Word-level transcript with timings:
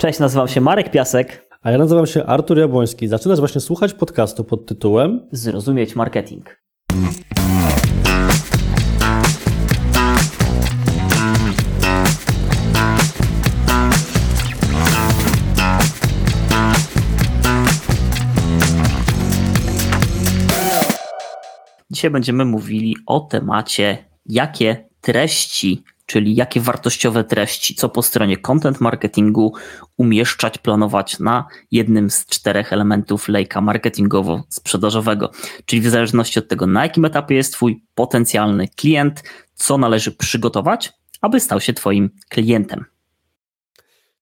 Cześć, 0.00 0.18
nazywam 0.18 0.48
się 0.48 0.60
Marek 0.60 0.90
Piasek. 0.90 1.48
A 1.62 1.70
ja 1.70 1.78
nazywam 1.78 2.06
się 2.06 2.26
Artur 2.26 2.58
Jabłoński. 2.58 3.08
Zaczynasz 3.08 3.38
właśnie 3.38 3.60
słuchać 3.60 3.94
podcastu 3.94 4.44
pod 4.44 4.66
tytułem 4.66 5.28
Zrozumieć 5.32 5.96
marketing. 5.96 6.60
Dzisiaj 21.90 22.10
będziemy 22.10 22.44
mówili 22.44 22.96
o 23.06 23.20
temacie, 23.20 24.04
jakie 24.26 24.88
treści 25.00 25.82
czyli 26.10 26.34
jakie 26.34 26.60
wartościowe 26.60 27.24
treści, 27.24 27.74
co 27.74 27.88
po 27.88 28.02
stronie 28.02 28.36
content 28.36 28.80
marketingu 28.80 29.52
umieszczać, 29.96 30.58
planować 30.58 31.18
na 31.18 31.44
jednym 31.70 32.10
z 32.10 32.26
czterech 32.26 32.72
elementów 32.72 33.28
lejka 33.28 33.60
marketingowo-sprzedażowego. 33.60 35.28
Czyli 35.64 35.82
w 35.82 35.88
zależności 35.88 36.38
od 36.38 36.48
tego, 36.48 36.66
na 36.66 36.82
jakim 36.82 37.04
etapie 37.04 37.34
jest 37.34 37.52
Twój 37.52 37.84
potencjalny 37.94 38.68
klient, 38.68 39.22
co 39.54 39.78
należy 39.78 40.12
przygotować, 40.12 40.92
aby 41.20 41.40
stał 41.40 41.60
się 41.60 41.72
Twoim 41.72 42.10
klientem. 42.28 42.84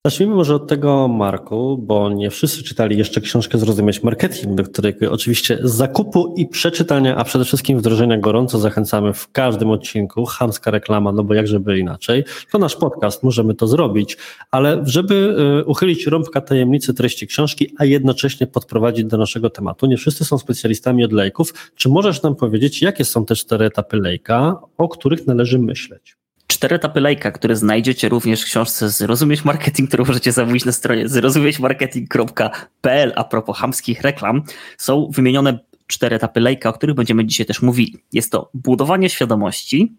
Zacznijmy 0.09 0.35
może 0.35 0.55
od 0.55 0.67
tego, 0.67 1.09
Marku, 1.09 1.79
bo 1.79 2.11
nie 2.11 2.30
wszyscy 2.30 2.62
czytali 2.62 2.99
jeszcze 2.99 3.21
książkę 3.21 3.59
Zrozumieć 3.59 4.03
Marketing, 4.03 4.55
do 4.55 4.62
której 4.62 4.95
oczywiście 5.11 5.59
z 5.62 5.71
zakupu 5.71 6.35
i 6.37 6.47
przeczytania, 6.47 7.16
a 7.16 7.25
przede 7.25 7.45
wszystkim 7.45 7.79
wdrożenia 7.79 8.19
gorąco 8.19 8.59
zachęcamy 8.59 9.13
w 9.13 9.33
każdym 9.33 9.71
odcinku. 9.71 10.25
Chamska 10.27 10.71
reklama, 10.71 11.13
no 11.13 11.25
bo 11.25 11.35
jak 11.35 11.47
żeby 11.47 11.79
inaczej. 11.79 12.25
To 12.52 12.59
nasz 12.59 12.77
podcast, 12.77 13.23
możemy 13.23 13.55
to 13.55 13.66
zrobić, 13.66 14.16
ale 14.51 14.83
żeby 14.85 15.37
y, 15.61 15.65
uchylić 15.65 16.07
rąbka 16.07 16.41
tajemnicy 16.41 16.95
treści 16.95 17.27
książki, 17.27 17.75
a 17.79 17.85
jednocześnie 17.85 18.47
podprowadzić 18.47 19.04
do 19.04 19.19
naszego 19.19 19.51
tematu, 19.51 19.87
nie 19.87 19.97
wszyscy 19.97 20.25
są 20.25 20.38
specjalistami 20.38 21.04
od 21.04 21.13
lejków. 21.13 21.71
Czy 21.75 21.88
możesz 21.88 22.23
nam 22.23 22.37
powiedzieć, 22.37 22.82
jakie 22.82 23.04
są 23.04 23.25
te 23.25 23.35
cztery 23.35 23.65
etapy 23.65 23.97
lejka, 23.97 24.60
o 24.79 24.88
których 24.88 25.27
należy 25.27 25.59
myśleć? 25.59 26.19
Cztery 26.49 26.77
etapy 26.77 27.01
lejka, 27.01 27.30
które 27.30 27.57
znajdziecie 27.57 28.09
również 28.09 28.43
w 28.43 28.45
książce 28.45 28.91
Zrozumieć 28.91 29.45
Marketing, 29.45 29.88
którą 29.88 30.04
możecie 30.04 30.32
zamówić 30.32 30.65
na 30.65 30.73
stronie 30.73 31.09
zrozumieć-marketing.pl 31.09 33.13
a 33.16 33.24
propos 33.24 33.59
hamskich 33.59 34.02
reklam, 34.02 34.43
są 34.79 35.10
wymienione 35.13 35.59
cztery 35.87 36.16
etapy 36.16 36.41
lejka, 36.41 36.69
o 36.69 36.73
których 36.73 36.96
będziemy 36.96 37.26
dzisiaj 37.26 37.46
też 37.46 37.63
mówili. 37.63 37.96
Jest 38.13 38.32
to 38.32 38.51
budowanie 38.54 39.10
świadomości, 39.10 39.96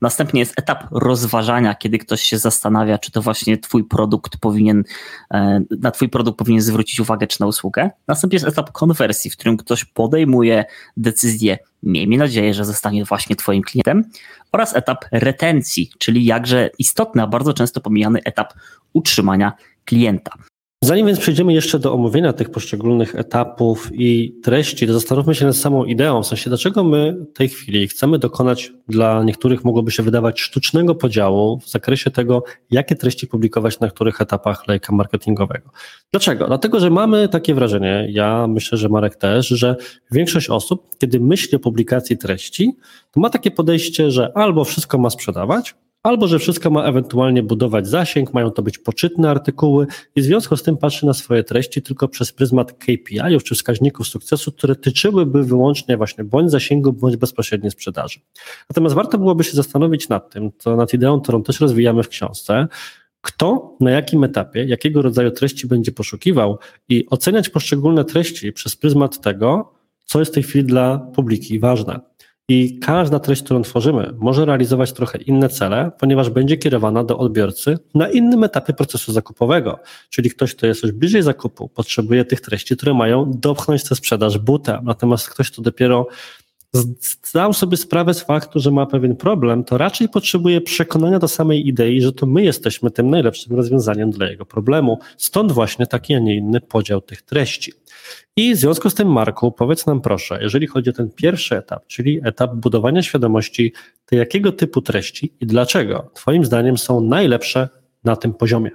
Następnie 0.00 0.40
jest 0.40 0.58
etap 0.58 0.84
rozważania, 0.90 1.74
kiedy 1.74 1.98
ktoś 1.98 2.22
się 2.22 2.38
zastanawia, 2.38 2.98
czy 2.98 3.12
to 3.12 3.22
właśnie 3.22 3.58
twój 3.58 3.84
produkt 3.84 4.36
powinien, 4.36 4.84
e, 5.30 5.60
na 5.80 5.90
twój 5.90 6.08
produkt 6.08 6.38
powinien 6.38 6.62
zwrócić 6.62 7.00
uwagę, 7.00 7.26
czy 7.26 7.40
na 7.40 7.46
usługę. 7.46 7.90
Następnie 8.08 8.36
jest 8.36 8.48
etap 8.48 8.72
konwersji, 8.72 9.30
w 9.30 9.36
którym 9.36 9.56
ktoś 9.56 9.84
podejmuje 9.84 10.64
decyzję, 10.96 11.58
miejmy 11.82 12.16
nadzieję, 12.16 12.54
że 12.54 12.64
zostanie 12.64 13.04
właśnie 13.04 13.36
twoim 13.36 13.62
klientem, 13.62 14.04
oraz 14.52 14.76
etap 14.76 15.04
retencji, 15.12 15.90
czyli 15.98 16.24
jakże 16.24 16.70
istotny, 16.78 17.22
a 17.22 17.26
bardzo 17.26 17.54
często 17.54 17.80
pomijany 17.80 18.20
etap 18.24 18.54
utrzymania 18.92 19.52
klienta. 19.84 20.32
Zanim 20.84 21.06
więc 21.06 21.18
przejdziemy 21.18 21.52
jeszcze 21.52 21.78
do 21.78 21.92
omówienia 21.92 22.32
tych 22.32 22.50
poszczególnych 22.50 23.14
etapów 23.14 23.90
i 23.92 24.34
treści, 24.42 24.86
to 24.86 24.92
zastanówmy 24.92 25.34
się 25.34 25.46
nad 25.46 25.56
samą 25.56 25.84
ideą, 25.84 26.22
w 26.22 26.26
sensie 26.26 26.50
dlaczego 26.50 26.84
my 26.84 27.16
w 27.34 27.36
tej 27.36 27.48
chwili 27.48 27.88
chcemy 27.88 28.18
dokonać, 28.18 28.72
dla 28.88 29.24
niektórych 29.24 29.64
mogłoby 29.64 29.90
się 29.90 30.02
wydawać 30.02 30.40
sztucznego 30.40 30.94
podziału 30.94 31.58
w 31.58 31.68
zakresie 31.68 32.10
tego, 32.10 32.44
jakie 32.70 32.96
treści 32.96 33.26
publikować 33.26 33.80
na 33.80 33.88
których 33.88 34.20
etapach 34.20 34.68
lejka 34.68 34.94
marketingowego. 34.94 35.70
Dlaczego? 36.10 36.46
Dlatego, 36.46 36.80
że 36.80 36.90
mamy 36.90 37.28
takie 37.28 37.54
wrażenie, 37.54 38.06
ja 38.10 38.46
myślę, 38.46 38.78
że 38.78 38.88
Marek 38.88 39.16
też, 39.16 39.48
że 39.48 39.76
większość 40.10 40.50
osób, 40.50 40.86
kiedy 40.98 41.20
myśli 41.20 41.56
o 41.56 41.58
publikacji 41.58 42.18
treści, 42.18 42.76
to 43.10 43.20
ma 43.20 43.30
takie 43.30 43.50
podejście, 43.50 44.10
że 44.10 44.32
albo 44.34 44.64
wszystko 44.64 44.98
ma 44.98 45.10
sprzedawać, 45.10 45.74
albo 46.02 46.28
że 46.28 46.38
wszystko 46.38 46.70
ma 46.70 46.84
ewentualnie 46.84 47.42
budować 47.42 47.88
zasięg, 47.88 48.34
mają 48.34 48.50
to 48.50 48.62
być 48.62 48.78
poczytne 48.78 49.30
artykuły 49.30 49.86
i 50.16 50.20
w 50.22 50.24
związku 50.24 50.56
z 50.56 50.62
tym 50.62 50.76
patrzy 50.76 51.06
na 51.06 51.14
swoje 51.14 51.44
treści 51.44 51.82
tylko 51.82 52.08
przez 52.08 52.32
pryzmat 52.32 52.72
KPI-ów 52.72 53.44
czy 53.44 53.54
wskaźników 53.54 54.08
sukcesu, 54.08 54.52
które 54.52 54.76
tyczyłyby 54.76 55.44
wyłącznie 55.44 55.96
właśnie 55.96 56.24
bądź 56.24 56.50
zasięgu, 56.50 56.92
bądź 56.92 57.16
bezpośredniej 57.16 57.70
sprzedaży. 57.70 58.20
Natomiast 58.70 58.94
warto 58.94 59.18
byłoby 59.18 59.44
się 59.44 59.52
zastanowić 59.52 60.08
nad 60.08 60.30
tym, 60.30 60.52
to 60.52 60.76
nad 60.76 60.94
ideą, 60.94 61.20
którą 61.20 61.42
też 61.42 61.60
rozwijamy 61.60 62.02
w 62.02 62.08
książce, 62.08 62.68
kto 63.20 63.76
na 63.80 63.90
jakim 63.90 64.24
etapie, 64.24 64.64
jakiego 64.64 65.02
rodzaju 65.02 65.30
treści 65.30 65.66
będzie 65.66 65.92
poszukiwał 65.92 66.58
i 66.88 67.06
oceniać 67.10 67.48
poszczególne 67.48 68.04
treści 68.04 68.52
przez 68.52 68.76
pryzmat 68.76 69.20
tego, 69.20 69.72
co 70.04 70.18
jest 70.18 70.30
w 70.30 70.34
tej 70.34 70.42
chwili 70.42 70.64
dla 70.64 70.98
publiki 70.98 71.58
ważne. 71.58 72.09
I 72.52 72.78
każda 72.78 73.20
treść, 73.20 73.42
którą 73.42 73.62
tworzymy, 73.62 74.12
może 74.18 74.44
realizować 74.44 74.92
trochę 74.92 75.18
inne 75.18 75.48
cele, 75.48 75.90
ponieważ 75.98 76.30
będzie 76.30 76.56
kierowana 76.56 77.04
do 77.04 77.18
odbiorcy 77.18 77.78
na 77.94 78.08
innym 78.08 78.44
etapie 78.44 78.72
procesu 78.72 79.12
zakupowego. 79.12 79.78
Czyli 80.08 80.30
ktoś, 80.30 80.54
kto 80.54 80.66
jest 80.66 80.82
już 80.82 80.92
bliżej 80.92 81.22
zakupu, 81.22 81.68
potrzebuje 81.68 82.24
tych 82.24 82.40
treści, 82.40 82.76
które 82.76 82.94
mają 82.94 83.30
dopchnąć 83.34 83.84
tę 83.84 83.94
sprzedaż 83.94 84.38
buta. 84.38 84.80
Natomiast 84.84 85.28
ktoś, 85.28 85.50
kto 85.50 85.62
dopiero 85.62 86.06
zdał 86.72 87.52
sobie 87.52 87.76
sprawę 87.76 88.14
z 88.14 88.22
faktu, 88.22 88.60
że 88.60 88.70
ma 88.70 88.86
pewien 88.86 89.16
problem, 89.16 89.64
to 89.64 89.78
raczej 89.78 90.08
potrzebuje 90.08 90.60
przekonania 90.60 91.18
do 91.18 91.28
samej 91.28 91.68
idei, 91.68 92.00
że 92.00 92.12
to 92.12 92.26
my 92.26 92.42
jesteśmy 92.42 92.90
tym 92.90 93.10
najlepszym 93.10 93.56
rozwiązaniem 93.56 94.10
dla 94.10 94.30
jego 94.30 94.46
problemu. 94.46 94.98
Stąd 95.16 95.52
właśnie 95.52 95.86
taki, 95.86 96.14
a 96.14 96.18
nie 96.18 96.36
inny 96.36 96.60
podział 96.60 97.00
tych 97.00 97.22
treści. 97.22 97.72
I 98.36 98.54
w 98.54 98.58
związku 98.58 98.90
z 98.90 98.94
tym, 98.94 99.12
Marku, 99.12 99.52
powiedz 99.52 99.86
nam 99.86 100.00
proszę, 100.00 100.38
jeżeli 100.42 100.66
chodzi 100.66 100.90
o 100.90 100.92
ten 100.92 101.10
pierwszy 101.10 101.56
etap, 101.56 101.86
czyli 101.86 102.20
etap 102.24 102.54
budowania 102.54 103.02
świadomości, 103.02 103.72
to 104.06 104.16
jakiego 104.16 104.52
typu 104.52 104.82
treści 104.82 105.34
i 105.40 105.46
dlaczego 105.46 106.10
Twoim 106.14 106.44
zdaniem 106.44 106.78
są 106.78 107.00
najlepsze 107.00 107.68
na 108.04 108.16
tym 108.16 108.34
poziomie? 108.34 108.70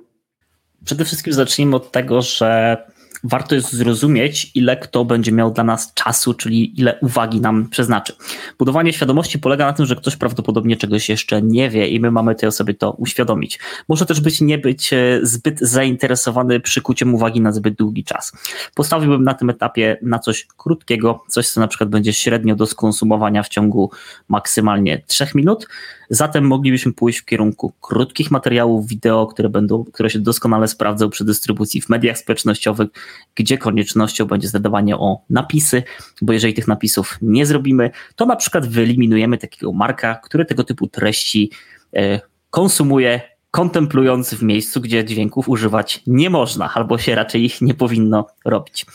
Przede 0.86 1.06
wszystkim 1.06 1.34
zacznijmy 1.34 1.76
od 1.76 1.92
tego, 1.92 2.22
że 2.22 2.78
warto 3.24 3.56
jest 3.56 3.74
zrozumieć, 3.74 4.52
ile 4.56 4.78
kto 4.78 5.06
będzie 5.06 5.32
miał 5.32 5.52
dla 5.52 5.64
nas 5.64 5.94
czasu, 5.94 6.34
czyli 6.34 6.80
ile 6.80 7.00
uwagi 7.02 7.42
nam 7.42 7.70
przeznaczy. 7.70 8.14
Budowanie 8.60 8.94
świadomości 8.94 9.40
polega 9.40 9.66
na 9.66 9.74
tym, 9.74 9.86
że 9.86 9.96
ktoś 9.96 10.16
prawdopodobnie 10.16 10.78
czegoś 10.78 11.10
jeszcze 11.10 11.42
nie 11.42 11.70
wie 11.70 11.88
i 11.88 12.00
my 12.00 12.12
mamy 12.12 12.36
tej 12.36 12.50
osobie 12.50 12.74
to 12.74 12.92
uświadomić. 12.92 13.60
Może 13.90 14.06
też 14.06 14.22
być 14.22 14.42
nie 14.42 14.58
być 14.58 14.94
e, 14.94 15.20
zbyt 15.24 15.60
zainteresowany 15.60 16.60
przykuciem 16.60 17.16
uwagi 17.16 17.42
na 17.42 17.52
zbyt 17.52 17.76
długi 17.76 18.04
czas. 18.04 18.32
Postawiłbym 18.76 19.24
na 19.24 19.34
tym 19.34 19.50
etapie 19.50 19.98
na 20.02 20.20
coś 20.20 20.48
krótkiego, 20.58 21.24
coś 21.28 21.50
co 21.50 21.62
na 21.62 21.68
przykład 21.68 21.90
będzie 21.90 22.14
średnio 22.14 22.56
do 22.56 22.66
skonsumowania 22.66 23.44
w 23.44 23.50
ciągu 23.50 23.92
maksymalnie 24.28 25.02
3 25.08 25.28
minut, 25.36 25.68
Zatem 26.10 26.48
moglibyśmy 26.48 26.94
pójść 26.94 27.20
w 27.20 27.26
kierunku 27.26 27.74
krótkich 27.82 28.32
materiałów 28.32 28.88
wideo, 28.88 29.28
które 29.28 29.50
będą, 29.50 29.84
które 29.84 30.10
się 30.10 30.20
doskonale 30.20 30.68
sprawdzą 30.68 31.10
przy 31.10 31.26
dystrybucji 31.26 31.82
w 31.82 31.90
mediach 31.90 32.18
społecznościowych, 32.18 32.88
gdzie 33.36 33.58
koniecznością 33.58 34.26
będzie 34.26 34.48
zadawanie 34.48 34.98
o 34.98 35.22
napisy, 35.30 35.84
bo 36.22 36.34
jeżeli 36.34 36.54
tych 36.54 36.68
napisów 36.68 37.18
nie 37.22 37.46
zrobimy, 37.46 37.92
to 38.16 38.26
na 38.26 38.36
przykład 38.36 38.68
wyeliminujemy 38.68 39.38
takiego 39.38 39.74
marka, 39.74 40.16
który 40.16 40.46
tego 40.46 40.64
typu 40.64 40.88
treści 40.88 41.52
e, 41.96 42.20
konsumuje 42.50 43.22
kontemplując 43.52 44.34
w 44.34 44.44
miejscu, 44.44 44.82
gdzie 44.82 45.06
dźwięków 45.06 45.50
używać 45.50 46.04
nie 46.08 46.30
można, 46.30 46.74
albo 46.74 46.98
się 46.98 47.16
raczej 47.16 47.44
ich 47.44 47.62
nie 47.62 47.74
powinno 47.74 48.28
robić. 48.46 48.86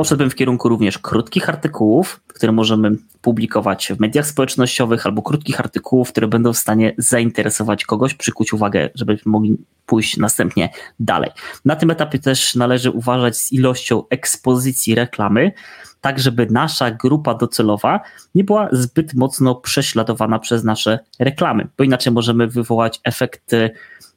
Poszedłbym 0.00 0.30
w 0.30 0.34
kierunku 0.34 0.68
również 0.68 0.98
krótkich 0.98 1.48
artykułów, 1.48 2.20
które 2.28 2.52
możemy 2.52 2.90
publikować 3.20 3.92
w 3.96 4.00
mediach 4.00 4.26
społecznościowych, 4.26 5.06
albo 5.06 5.22
krótkich 5.22 5.60
artykułów, 5.60 6.08
które 6.12 6.28
będą 6.28 6.52
w 6.52 6.56
stanie 6.56 6.94
zainteresować 6.98 7.84
kogoś, 7.84 8.14
przykuć 8.14 8.52
uwagę, 8.52 8.90
żebyśmy 8.94 9.32
mogli 9.32 9.56
pójść 9.86 10.16
następnie 10.16 10.68
dalej. 11.00 11.30
Na 11.64 11.76
tym 11.76 11.90
etapie 11.90 12.18
też 12.18 12.54
należy 12.54 12.90
uważać 12.90 13.36
z 13.36 13.52
ilością 13.52 14.02
ekspozycji 14.10 14.94
reklamy, 14.94 15.52
tak 16.00 16.18
żeby 16.18 16.46
nasza 16.50 16.90
grupa 16.90 17.34
docelowa 17.34 18.00
nie 18.34 18.44
była 18.44 18.68
zbyt 18.72 19.14
mocno 19.14 19.54
prześladowana 19.54 20.38
przez 20.38 20.64
nasze 20.64 20.98
reklamy, 21.18 21.68
bo 21.78 21.84
inaczej 21.84 22.12
możemy 22.12 22.46
wywołać 22.46 23.00
efekt 23.04 23.50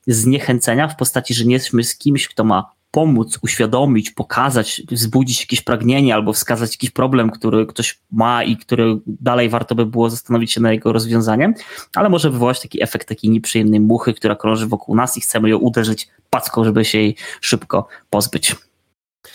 zniechęcenia 0.07 0.87
w 0.87 0.95
postaci, 0.95 1.33
że 1.33 1.45
nie 1.45 1.53
jesteśmy 1.53 1.83
z 1.83 1.95
kimś, 1.97 2.27
kto 2.27 2.43
ma 2.43 2.71
pomóc, 2.93 3.39
uświadomić, 3.41 4.11
pokazać, 4.11 4.81
wzbudzić 4.91 5.39
jakieś 5.41 5.61
pragnienie 5.61 6.15
albo 6.15 6.33
wskazać 6.33 6.71
jakiś 6.71 6.89
problem, 6.89 7.29
który 7.29 7.65
ktoś 7.65 7.99
ma 8.11 8.43
i 8.43 8.57
który 8.57 8.97
dalej 9.07 9.49
warto 9.49 9.75
by 9.75 9.85
było 9.85 10.09
zastanowić 10.09 10.51
się 10.51 10.61
na 10.61 10.71
jego 10.71 10.93
rozwiązaniem, 10.93 11.53
ale 11.95 12.09
może 12.09 12.29
wywołać 12.29 12.61
taki 12.61 12.83
efekt 12.83 13.07
takiej 13.07 13.29
nieprzyjemnej 13.29 13.79
muchy, 13.79 14.13
która 14.13 14.35
krąży 14.35 14.67
wokół 14.67 14.95
nas 14.95 15.17
i 15.17 15.21
chcemy 15.21 15.49
ją 15.49 15.57
uderzyć 15.57 16.07
packą, 16.29 16.63
żeby 16.63 16.85
się 16.85 16.97
jej 16.97 17.15
szybko 17.41 17.87
pozbyć. 18.09 18.55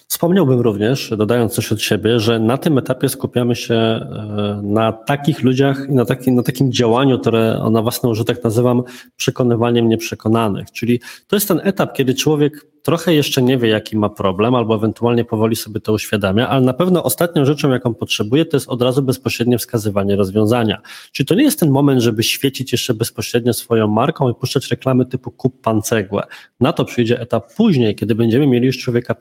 Wspomniałbym 0.08 0.60
również, 0.60 1.12
dodając 1.16 1.52
coś 1.54 1.72
od 1.72 1.82
siebie, 1.82 2.20
że 2.20 2.38
na 2.38 2.58
tym 2.58 2.78
etapie 2.78 3.08
skupiamy 3.08 3.56
się 3.56 3.74
e, 3.74 4.60
na 4.62 4.92
takich 4.92 5.42
ludziach 5.42 5.86
i 5.88 5.92
na, 5.92 6.04
taki, 6.04 6.32
na 6.32 6.42
takim 6.42 6.72
działaniu, 6.72 7.18
które 7.18 7.60
na 7.70 7.82
własny 7.82 8.08
użytek 8.08 8.44
nazywam 8.44 8.82
przekonywaniem 9.16 9.88
nieprzekonanych. 9.88 10.72
Czyli 10.72 11.00
to 11.26 11.36
jest 11.36 11.48
ten 11.48 11.60
etap, 11.64 11.92
kiedy 11.92 12.14
człowiek 12.14 12.66
trochę 12.82 13.14
jeszcze 13.14 13.42
nie 13.42 13.58
wie, 13.58 13.68
jaki 13.68 13.96
ma 13.96 14.08
problem, 14.08 14.54
albo 14.54 14.74
ewentualnie 14.74 15.24
powoli 15.24 15.56
sobie 15.56 15.80
to 15.80 15.92
uświadamia, 15.92 16.48
ale 16.48 16.60
na 16.60 16.72
pewno 16.72 17.04
ostatnią 17.04 17.44
rzeczą, 17.44 17.70
jaką 17.70 17.94
potrzebuje, 17.94 18.44
to 18.44 18.56
jest 18.56 18.68
od 18.68 18.82
razu 18.82 19.02
bezpośrednie 19.02 19.58
wskazywanie 19.58 20.16
rozwiązania. 20.16 20.80
Czyli 21.12 21.26
to 21.26 21.34
nie 21.34 21.44
jest 21.44 21.60
ten 21.60 21.70
moment, 21.70 22.02
żeby 22.02 22.22
świecić 22.22 22.72
jeszcze 22.72 22.94
bezpośrednio 22.94 23.52
swoją 23.52 23.88
marką 23.88 24.30
i 24.30 24.34
puszczać 24.34 24.70
reklamy 24.70 25.06
typu 25.06 25.30
kup 25.30 25.60
pan 25.60 25.82
cegłę. 25.82 26.22
Na 26.60 26.72
to 26.72 26.84
przyjdzie 26.84 27.20
etap 27.20 27.54
później, 27.54 27.94
kiedy 27.94 28.14
będziemy 28.14 28.46
mieli 28.46 28.66
już 28.66 28.78
człowieka 28.78 29.14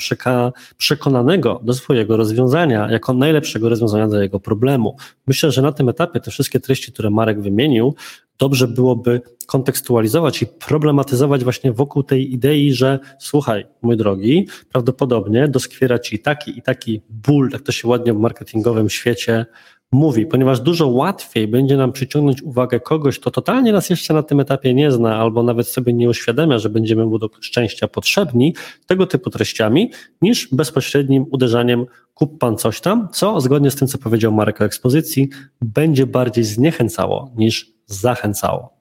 przekonanego 0.77 1.59
do 1.63 1.73
swojego 1.73 2.17
rozwiązania, 2.17 2.91
jako 2.91 3.13
najlepszego 3.13 3.69
rozwiązania 3.69 4.07
dla 4.07 4.21
jego 4.23 4.39
problemu. 4.39 4.95
Myślę, 5.27 5.51
że 5.51 5.61
na 5.61 5.71
tym 5.71 5.89
etapie 5.89 6.19
te 6.19 6.31
wszystkie 6.31 6.59
treści, 6.59 6.91
które 6.91 7.09
Marek 7.09 7.41
wymienił, 7.41 7.95
dobrze 8.39 8.67
byłoby 8.67 9.21
kontekstualizować 9.45 10.41
i 10.41 10.47
problematyzować 10.47 11.43
właśnie 11.43 11.71
wokół 11.71 12.03
tej 12.03 12.33
idei, 12.33 12.73
że 12.73 12.99
słuchaj, 13.19 13.65
mój 13.81 13.97
drogi, 13.97 14.47
prawdopodobnie 14.71 15.47
doskwiera 15.47 15.99
ci 15.99 16.19
taki 16.19 16.59
i 16.59 16.61
taki 16.61 17.01
ból, 17.09 17.49
jak 17.53 17.61
to 17.61 17.71
się 17.71 17.87
ładnie 17.87 18.13
w 18.13 18.17
marketingowym 18.17 18.89
świecie 18.89 19.45
mówi, 19.91 20.25
ponieważ 20.25 20.59
dużo 20.59 20.87
łatwiej 20.87 21.47
będzie 21.47 21.77
nam 21.77 21.91
przyciągnąć 21.91 22.43
uwagę 22.43 22.79
kogoś, 22.79 23.19
kto 23.19 23.31
totalnie 23.31 23.73
nas 23.73 23.89
jeszcze 23.89 24.13
na 24.13 24.23
tym 24.23 24.39
etapie 24.39 24.73
nie 24.73 24.91
zna, 24.91 25.17
albo 25.17 25.43
nawet 25.43 25.67
sobie 25.67 25.93
nie 25.93 26.09
uświadamia, 26.09 26.59
że 26.59 26.69
będziemy 26.69 27.05
mu 27.05 27.19
do 27.19 27.29
szczęścia 27.41 27.87
potrzebni, 27.87 28.55
tego 28.87 29.07
typu 29.07 29.29
treściami, 29.29 29.91
niż 30.21 30.47
bezpośrednim 30.51 31.25
uderzaniem 31.31 31.85
kup 32.13 32.39
pan 32.39 32.57
coś 32.57 32.81
tam, 32.81 33.07
co 33.11 33.41
zgodnie 33.41 33.71
z 33.71 33.75
tym, 33.75 33.87
co 33.87 33.97
powiedział 33.97 34.31
Marek 34.31 34.61
o 34.61 34.65
ekspozycji, 34.65 35.29
będzie 35.61 36.05
bardziej 36.05 36.43
zniechęcało 36.43 37.31
niż 37.35 37.73
zachęcało. 37.85 38.77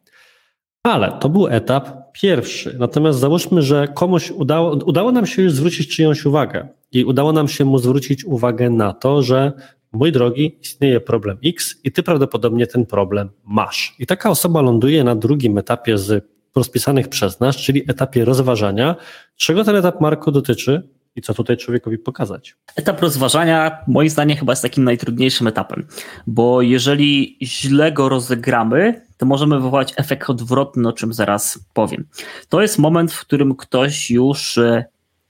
Ale 0.82 1.12
to 1.20 1.28
był 1.28 1.46
etap 1.46 2.12
pierwszy. 2.12 2.76
Natomiast 2.78 3.18
załóżmy, 3.18 3.62
że 3.62 3.88
komuś 3.94 4.30
udało, 4.30 4.70
udało 4.84 5.12
nam 5.12 5.26
się 5.26 5.42
już 5.42 5.52
zwrócić 5.52 5.96
czyjąś 5.96 6.26
uwagę 6.26 6.68
i 6.92 7.04
udało 7.04 7.32
nam 7.32 7.48
się 7.48 7.64
mu 7.64 7.78
zwrócić 7.78 8.24
uwagę 8.24 8.70
na 8.70 8.92
to, 8.92 9.22
że 9.22 9.52
mój 9.96 10.12
drogi, 10.12 10.58
istnieje 10.62 11.00
problem 11.00 11.38
X 11.44 11.80
i 11.84 11.92
ty 11.92 12.02
prawdopodobnie 12.02 12.66
ten 12.66 12.86
problem 12.86 13.30
masz. 13.44 13.94
I 13.98 14.06
taka 14.06 14.30
osoba 14.30 14.60
ląduje 14.60 15.04
na 15.04 15.16
drugim 15.16 15.58
etapie 15.58 15.98
z 15.98 16.24
rozpisanych 16.56 17.08
przez 17.08 17.40
nas, 17.40 17.56
czyli 17.56 17.90
etapie 17.90 18.24
rozważania. 18.24 18.96
Czego 19.36 19.64
ten 19.64 19.76
etap, 19.76 20.00
Marko, 20.00 20.32
dotyczy? 20.32 20.96
i 21.16 21.22
co 21.22 21.34
tutaj 21.34 21.56
człowiekowi 21.56 21.98
pokazać. 21.98 22.56
Etap 22.76 23.00
rozważania, 23.00 23.78
moim 23.86 24.10
zdaniem, 24.10 24.38
chyba 24.38 24.52
jest 24.52 24.62
takim 24.62 24.84
najtrudniejszym 24.84 25.46
etapem, 25.46 25.86
bo 26.26 26.62
jeżeli 26.62 27.38
źle 27.42 27.92
go 27.92 28.08
rozegramy, 28.08 29.02
to 29.16 29.26
możemy 29.26 29.56
wywołać 29.56 29.94
efekt 29.96 30.30
odwrotny, 30.30 30.88
o 30.88 30.92
czym 30.92 31.12
zaraz 31.12 31.58
powiem. 31.74 32.06
To 32.48 32.62
jest 32.62 32.78
moment, 32.78 33.12
w 33.12 33.20
którym 33.20 33.56
ktoś 33.56 34.10
już 34.10 34.58
e, 34.58 34.84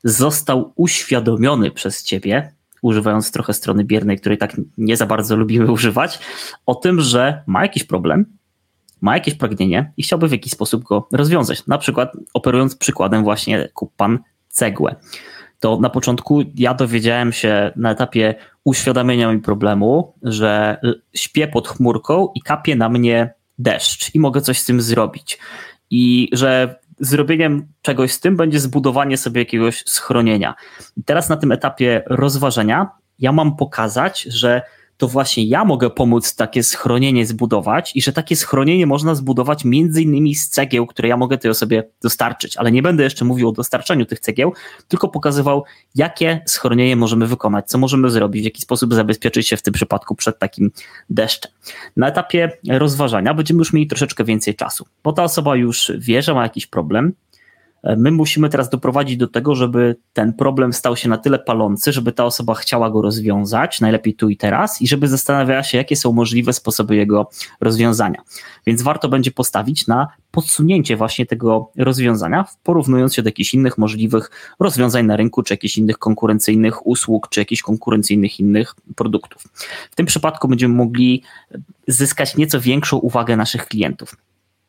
został 0.04 0.72
uświadomiony 0.76 1.70
przez 1.70 2.04
ciebie, 2.04 2.52
używając 2.86 3.30
trochę 3.30 3.52
strony 3.52 3.84
biernej, 3.84 4.18
której 4.18 4.38
tak 4.38 4.56
nie 4.78 4.96
za 4.96 5.06
bardzo 5.06 5.36
lubimy 5.36 5.72
używać, 5.72 6.18
o 6.66 6.74
tym, 6.74 7.00
że 7.00 7.42
ma 7.46 7.62
jakiś 7.62 7.84
problem, 7.84 8.26
ma 9.00 9.14
jakieś 9.14 9.34
pragnienie 9.34 9.92
i 9.96 10.02
chciałby 10.02 10.28
w 10.28 10.32
jakiś 10.32 10.52
sposób 10.52 10.84
go 10.84 11.08
rozwiązać. 11.12 11.66
Na 11.66 11.78
przykład 11.78 12.12
operując 12.34 12.76
przykładem 12.76 13.24
właśnie 13.24 13.68
kup 13.74 13.92
pan 13.96 14.18
cegłę 14.48 14.96
to 15.60 15.80
na 15.80 15.90
początku 15.90 16.42
ja 16.54 16.74
dowiedziałem 16.74 17.32
się 17.32 17.72
na 17.76 17.90
etapie 17.90 18.34
uświadamiania 18.64 19.32
mi 19.32 19.40
problemu, 19.40 20.14
że 20.22 20.80
śpię 21.14 21.48
pod 21.48 21.68
chmurką 21.68 22.28
i 22.34 22.40
kapie 22.40 22.76
na 22.76 22.88
mnie 22.88 23.34
deszcz 23.58 24.14
i 24.14 24.20
mogę 24.20 24.40
coś 24.40 24.58
z 24.58 24.64
tym 24.64 24.80
zrobić. 24.80 25.38
I 25.90 26.28
że 26.32 26.78
zrobieniem 26.98 27.66
czegoś 27.82 28.12
z 28.12 28.20
tym 28.20 28.36
będzie 28.36 28.60
zbudowanie 28.60 29.16
sobie 29.16 29.40
jakiegoś 29.40 29.84
schronienia. 29.86 30.54
I 30.96 31.04
teraz 31.04 31.28
na 31.28 31.36
tym 31.36 31.52
etapie 31.52 32.02
rozważenia 32.06 32.90
ja 33.18 33.32
mam 33.32 33.56
pokazać, 33.56 34.22
że 34.22 34.62
to 34.96 35.08
właśnie 35.08 35.44
ja 35.44 35.64
mogę 35.64 35.90
pomóc 35.90 36.34
takie 36.34 36.62
schronienie 36.62 37.26
zbudować 37.26 37.96
i 37.96 38.02
że 38.02 38.12
takie 38.12 38.36
schronienie 38.36 38.86
można 38.86 39.14
zbudować 39.14 39.64
między 39.64 40.02
innymi 40.02 40.34
z 40.34 40.48
cegieł, 40.48 40.86
które 40.86 41.08
ja 41.08 41.16
mogę 41.16 41.38
tej 41.38 41.50
osobie 41.50 41.84
dostarczyć, 42.02 42.56
ale 42.56 42.72
nie 42.72 42.82
będę 42.82 43.04
jeszcze 43.04 43.24
mówił 43.24 43.48
o 43.48 43.52
dostarczaniu 43.52 44.06
tych 44.06 44.20
cegieł, 44.20 44.52
tylko 44.88 45.08
pokazywał, 45.08 45.64
jakie 45.94 46.40
schronienie 46.46 46.96
możemy 46.96 47.26
wykonać, 47.26 47.68
co 47.68 47.78
możemy 47.78 48.10
zrobić, 48.10 48.42
w 48.42 48.44
jaki 48.44 48.62
sposób 48.62 48.94
zabezpieczyć 48.94 49.48
się 49.48 49.56
w 49.56 49.62
tym 49.62 49.74
przypadku 49.74 50.14
przed 50.14 50.38
takim 50.38 50.70
deszczem. 51.10 51.52
Na 51.96 52.08
etapie 52.08 52.50
rozważania 52.68 53.34
będziemy 53.34 53.58
już 53.58 53.72
mieli 53.72 53.86
troszeczkę 53.86 54.24
więcej 54.24 54.54
czasu, 54.54 54.86
bo 55.04 55.12
ta 55.12 55.24
osoba 55.24 55.56
już 55.56 55.92
wie, 55.98 56.22
że 56.22 56.34
ma 56.34 56.42
jakiś 56.42 56.66
problem, 56.66 57.12
My 57.96 58.10
musimy 58.10 58.48
teraz 58.48 58.70
doprowadzić 58.70 59.16
do 59.16 59.28
tego, 59.28 59.54
żeby 59.54 59.96
ten 60.12 60.32
problem 60.32 60.72
stał 60.72 60.96
się 60.96 61.08
na 61.08 61.18
tyle 61.18 61.38
palący, 61.38 61.92
żeby 61.92 62.12
ta 62.12 62.24
osoba 62.24 62.54
chciała 62.54 62.90
go 62.90 63.02
rozwiązać, 63.02 63.80
najlepiej 63.80 64.14
tu 64.14 64.28
i 64.28 64.36
teraz, 64.36 64.82
i 64.82 64.88
żeby 64.88 65.08
zastanawiała 65.08 65.62
się, 65.62 65.78
jakie 65.78 65.96
są 65.96 66.12
możliwe 66.12 66.52
sposoby 66.52 66.96
jego 66.96 67.30
rozwiązania. 67.60 68.22
Więc 68.66 68.82
warto 68.82 69.08
będzie 69.08 69.30
postawić 69.30 69.86
na 69.86 70.08
podsunięcie 70.30 70.96
właśnie 70.96 71.26
tego 71.26 71.70
rozwiązania, 71.76 72.44
porównując 72.62 73.14
się 73.14 73.22
do 73.22 73.28
jakichś 73.28 73.54
innych 73.54 73.78
możliwych 73.78 74.30
rozwiązań 74.60 75.06
na 75.06 75.16
rynku, 75.16 75.42
czy 75.42 75.54
jakichś 75.54 75.78
innych 75.78 75.98
konkurencyjnych 75.98 76.86
usług, 76.86 77.28
czy 77.28 77.40
jakichś 77.40 77.62
konkurencyjnych 77.62 78.40
innych 78.40 78.74
produktów. 78.96 79.42
W 79.90 79.94
tym 79.94 80.06
przypadku 80.06 80.48
będziemy 80.48 80.74
mogli 80.74 81.22
zyskać 81.88 82.36
nieco 82.36 82.60
większą 82.60 82.96
uwagę 82.96 83.36
naszych 83.36 83.66
klientów. 83.66 84.16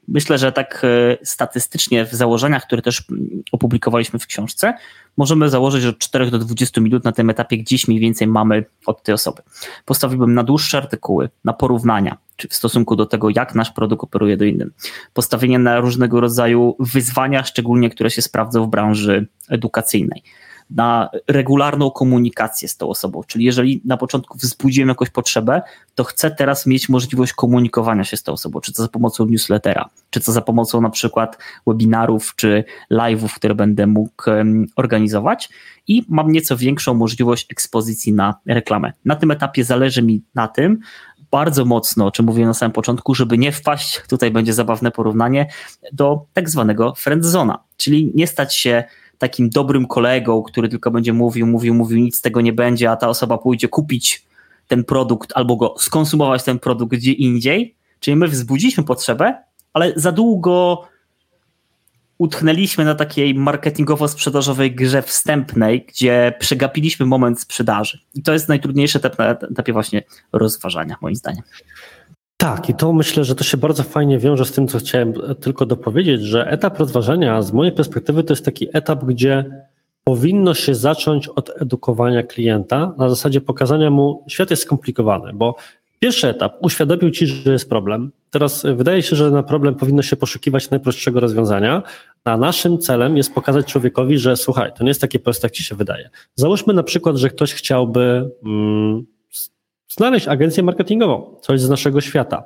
Myślę, 0.08 0.38
że 0.38 0.52
tak 0.52 0.82
e, 0.84 1.18
statystycznie 1.24 2.06
w 2.06 2.14
założeniach, 2.14 2.64
które 2.64 2.82
też 2.82 3.04
opublikowaliśmy 3.52 4.20
w 4.20 4.28
książce, 4.28 4.74
możemy 5.18 5.50
założyć, 5.50 5.84
że 5.84 5.90
od 5.90 5.98
4 5.98 6.32
do 6.32 6.40
20 6.40 6.82
minut 6.82 7.04
na 7.04 7.12
tym 7.12 7.30
etapie 7.30 7.58
gdzieś 7.58 7.88
mniej 7.88 8.00
więcej 8.00 8.28
mamy 8.28 8.66
od 8.86 9.04
tej 9.04 9.14
osoby. 9.14 9.42
Postawiłbym 9.86 10.34
na 10.34 10.44
dłuższe 10.44 10.78
artykuły, 10.78 11.30
na 11.44 11.54
porównania, 11.54 12.18
czy 12.36 12.48
w 12.48 12.54
stosunku 12.54 12.96
do 12.96 13.06
tego, 13.06 13.30
jak 13.36 13.56
nasz 13.56 13.72
produkt 13.72 14.04
operuje 14.04 14.38
do 14.38 14.46
innym. 14.46 14.72
Postawienie 15.14 15.60
na 15.60 15.80
różnego 15.80 16.22
rodzaju 16.22 16.76
wyzwania, 16.80 17.44
szczególnie 17.44 17.90
które 17.90 18.10
się 18.10 18.22
sprawdzą 18.22 18.66
w 18.66 18.70
branży 18.70 19.28
edukacyjnej 19.50 20.24
na 20.70 21.10
regularną 21.28 21.92
komunikację 21.92 22.68
z 22.68 22.78
tą 22.78 22.90
osobą. 22.90 23.22
Czyli 23.28 23.46
jeżeli 23.46 23.82
na 23.86 23.98
początku 23.98 24.38
wzbudziłem 24.38 24.90
jakąś 24.90 25.10
potrzebę, 25.10 25.62
to 25.96 26.04
chcę 26.04 26.32
teraz 26.32 26.66
mieć 26.66 26.90
możliwość 26.90 27.34
komunikowania 27.34 28.04
się 28.04 28.18
z 28.18 28.24
tą 28.24 28.32
osobą, 28.32 28.60
czy 28.60 28.74
to 28.74 28.82
za 28.82 28.88
pomocą 28.88 29.26
newslettera, 29.26 29.90
czy 30.10 30.20
to 30.20 30.32
za 30.32 30.42
pomocą 30.42 30.82
na 30.82 30.90
przykład 30.90 31.38
webinarów, 31.68 32.34
czy 32.36 32.64
live'ów, 32.92 33.30
które 33.36 33.56
będę 33.56 33.88
mógł 33.88 34.24
organizować 34.76 35.50
i 35.88 36.06
mam 36.10 36.32
nieco 36.32 36.58
większą 36.58 36.94
możliwość 36.94 37.52
ekspozycji 37.52 38.14
na 38.14 38.36
reklamę. 38.46 38.94
Na 39.06 39.16
tym 39.16 39.32
etapie 39.32 39.64
zależy 39.64 40.02
mi 40.02 40.22
na 40.36 40.48
tym, 40.48 40.80
bardzo 41.32 41.66
mocno, 41.66 42.06
o 42.06 42.12
czym 42.12 42.26
mówiłem 42.26 42.48
na 42.48 42.54
samym 42.54 42.72
początku, 42.72 43.16
żeby 43.16 43.38
nie 43.38 43.52
wpaść, 43.52 44.02
tutaj 44.10 44.32
będzie 44.32 44.54
zabawne 44.54 44.92
porównanie, 44.92 45.48
do 45.94 46.26
tak 46.34 46.50
zwanego 46.50 46.94
friendzona, 46.96 47.64
czyli 47.78 48.12
nie 48.16 48.28
stać 48.28 48.56
się 48.56 48.84
takim 49.18 49.50
dobrym 49.50 49.88
kolegą, 49.88 50.44
który 50.44 50.70
tylko 50.70 50.92
będzie 50.92 51.14
mówił, 51.14 51.48
mówił, 51.48 51.74
mówił, 51.74 51.98
nic 51.98 52.16
z 52.18 52.22
tego 52.22 52.42
nie 52.42 52.54
będzie, 52.54 52.92
a 52.92 52.96
ta 52.96 53.10
osoba 53.10 53.38
pójdzie 53.38 53.68
kupić 53.68 54.26
ten 54.68 54.84
produkt 54.84 55.32
albo 55.36 55.56
go 55.56 55.76
skonsumować 55.78 56.44
ten 56.44 56.60
produkt 56.60 56.96
gdzie 56.96 57.12
indziej. 57.12 57.76
Czyli 58.00 58.18
my 58.18 58.28
wzbudziliśmy 58.28 58.84
potrzebę, 58.84 59.44
ale 59.74 59.94
za 59.96 60.12
długo 60.12 60.84
utknęliśmy 62.18 62.86
na 62.86 62.96
takiej 62.96 63.36
marketingowo-sprzedażowej 63.36 64.76
grze 64.76 65.02
wstępnej, 65.02 65.86
gdzie 65.88 66.34
przegapiliśmy 66.40 67.06
moment 67.06 67.42
sprzedaży. 67.42 68.00
I 68.16 68.22
to 68.22 68.34
jest 68.34 68.50
najtrudniejsze 68.50 69.00
etap 69.00 69.18
na 69.18 69.26
etapie 69.30 69.74
właśnie 69.74 70.04
rozważania, 70.34 70.96
moim 71.02 71.16
zdaniem. 71.16 71.44
Tak, 72.48 72.70
i 72.70 72.74
to 72.74 72.94
myślę, 72.94 73.24
że 73.24 73.36
to 73.36 73.44
się 73.44 73.58
bardzo 73.58 73.84
fajnie 73.84 74.20
wiąże 74.20 74.46
z 74.46 74.52
tym, 74.52 74.68
co 74.68 74.80
chciałem 74.80 75.14
tylko 75.42 75.66
dopowiedzieć, 75.66 76.22
że 76.22 76.48
etap 76.52 76.80
rozważania 76.80 77.42
z 77.42 77.54
mojej 77.54 77.74
perspektywy 77.74 78.24
to 78.24 78.34
jest 78.34 78.46
taki 78.46 78.68
etap, 78.74 79.06
gdzie 79.06 79.46
powinno 80.04 80.54
się 80.54 80.76
zacząć 80.76 81.28
od 81.28 81.62
edukowania 81.62 82.24
klienta 82.24 82.94
na 82.98 83.10
zasadzie 83.10 83.42
pokazania 83.42 83.90
mu, 83.90 84.26
świat 84.28 84.50
jest 84.50 84.64
skomplikowany, 84.64 85.34
bo 85.34 85.56
pierwszy 86.00 86.28
etap 86.28 86.58
uświadomił 86.62 87.12
ci, 87.12 87.28
że 87.28 87.52
jest 87.52 87.70
problem. 87.70 88.12
Teraz 88.30 88.66
wydaje 88.76 89.02
się, 89.02 89.16
że 89.16 89.32
na 89.32 89.44
problem 89.44 89.76
powinno 89.76 90.02
się 90.02 90.16
poszukiwać 90.16 90.70
najprostszego 90.70 91.20
rozwiązania, 91.20 91.84
a 92.24 92.38
naszym 92.38 92.78
celem 92.78 93.18
jest 93.18 93.34
pokazać 93.34 93.66
człowiekowi, 93.66 94.18
że 94.18 94.38
słuchaj, 94.38 94.72
to 94.78 94.84
nie 94.84 94.90
jest 94.90 95.02
takie 95.02 95.20
proste, 95.20 95.46
jak 95.46 95.54
ci 95.54 95.64
się 95.64 95.76
wydaje. 95.76 96.10
Załóżmy 96.36 96.74
na 96.74 96.84
przykład, 96.84 97.16
że 97.16 97.30
ktoś 97.30 97.54
chciałby. 97.54 98.30
Mm, 98.46 99.06
znaleźć 99.90 100.28
agencję 100.28 100.64
marketingową, 100.64 101.36
coś 101.42 101.62
z 101.62 101.70
naszego 101.70 102.02
świata. 102.02 102.44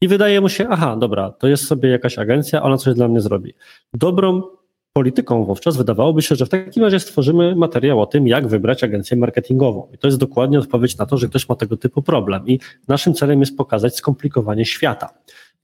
I 0.00 0.08
wydaje 0.08 0.40
mu 0.40 0.48
się, 0.48 0.66
aha, 0.70 0.96
dobra, 1.00 1.30
to 1.30 1.48
jest 1.48 1.66
sobie 1.66 1.88
jakaś 1.88 2.18
agencja, 2.18 2.62
ona 2.62 2.76
coś 2.76 2.94
dla 2.94 3.08
mnie 3.08 3.20
zrobi. 3.20 3.54
Dobrą 3.94 4.42
polityką 4.92 5.44
wówczas 5.44 5.76
wydawałoby 5.76 6.22
się, 6.22 6.36
że 6.36 6.46
w 6.46 6.48
takim 6.48 6.82
razie 6.82 7.00
stworzymy 7.00 7.56
materiał 7.56 8.00
o 8.00 8.06
tym, 8.06 8.28
jak 8.28 8.48
wybrać 8.48 8.84
agencję 8.84 9.16
marketingową. 9.16 9.88
I 9.92 9.98
to 9.98 10.08
jest 10.08 10.18
dokładnie 10.18 10.58
odpowiedź 10.58 10.96
na 10.96 11.06
to, 11.06 11.16
że 11.16 11.28
ktoś 11.28 11.48
ma 11.48 11.54
tego 11.54 11.76
typu 11.76 12.02
problem. 12.02 12.46
I 12.46 12.58
naszym 12.88 13.14
celem 13.14 13.40
jest 13.40 13.56
pokazać 13.56 13.96
skomplikowanie 13.96 14.64
świata. 14.64 15.08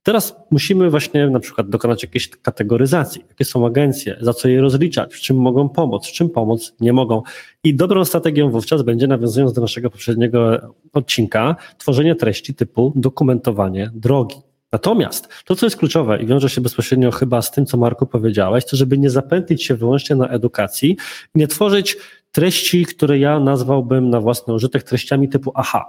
Teraz 0.09 0.37
musimy 0.51 0.91
właśnie 0.91 1.31
na 1.31 1.41
przykład 1.41 1.69
dokonać 1.69 2.03
jakiejś 2.03 2.29
kategoryzacji, 2.29 3.25
jakie 3.29 3.45
są 3.45 3.67
agencje, 3.67 4.17
za 4.21 4.33
co 4.33 4.49
je 4.49 4.61
rozliczać, 4.61 5.15
w 5.15 5.21
czym 5.21 5.37
mogą 5.37 5.69
pomóc, 5.69 6.07
w 6.07 6.13
czym 6.13 6.31
pomóc 6.31 6.75
nie 6.81 6.93
mogą. 6.93 7.23
I 7.65 7.75
dobrą 7.75 8.05
strategią 8.05 8.51
wówczas 8.51 8.83
będzie, 8.83 9.07
nawiązując 9.07 9.53
do 9.53 9.61
naszego 9.61 9.91
poprzedniego 9.91 10.61
odcinka, 10.93 11.57
tworzenie 11.79 12.15
treści 12.15 12.55
typu 12.55 12.93
dokumentowanie 12.97 13.91
drogi. 13.95 14.37
Natomiast 14.73 15.29
to, 15.45 15.57
co 15.57 15.67
jest 15.67 15.77
kluczowe 15.77 16.23
i 16.23 16.27
wiąże 16.27 16.51
się 16.51 16.61
bezpośrednio 16.61 17.11
chyba 17.11 17.43
z 17.43 17.51
tym, 17.51 17.67
co 17.67 17.77
Marku 17.77 18.07
powiedziałeś, 18.07 18.65
to 18.65 18.77
żeby 18.77 18.99
nie 18.99 19.11
zapętlić 19.11 19.65
się 19.65 19.75
wyłącznie 19.75 20.17
na 20.17 20.29
edukacji 20.29 20.97
nie 21.35 21.47
tworzyć 21.49 21.97
treści, 22.33 22.87
które 22.87 23.19
ja 23.19 23.41
nazwałbym 23.41 24.11
na 24.11 24.21
własny 24.21 24.55
użytek 24.55 24.83
treściami 24.83 25.29
typu 25.29 25.53
aha. 25.55 25.85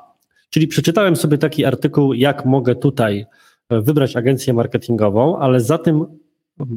Czyli 0.50 0.68
przeczytałem 0.68 1.16
sobie 1.16 1.38
taki 1.38 1.66
artykuł, 1.66 2.14
jak 2.14 2.46
mogę 2.46 2.76
tutaj 2.76 3.26
wybrać 3.70 4.16
agencję 4.16 4.54
marketingową, 4.54 5.38
ale 5.38 5.62
za 5.62 5.78
tym 5.78 6.06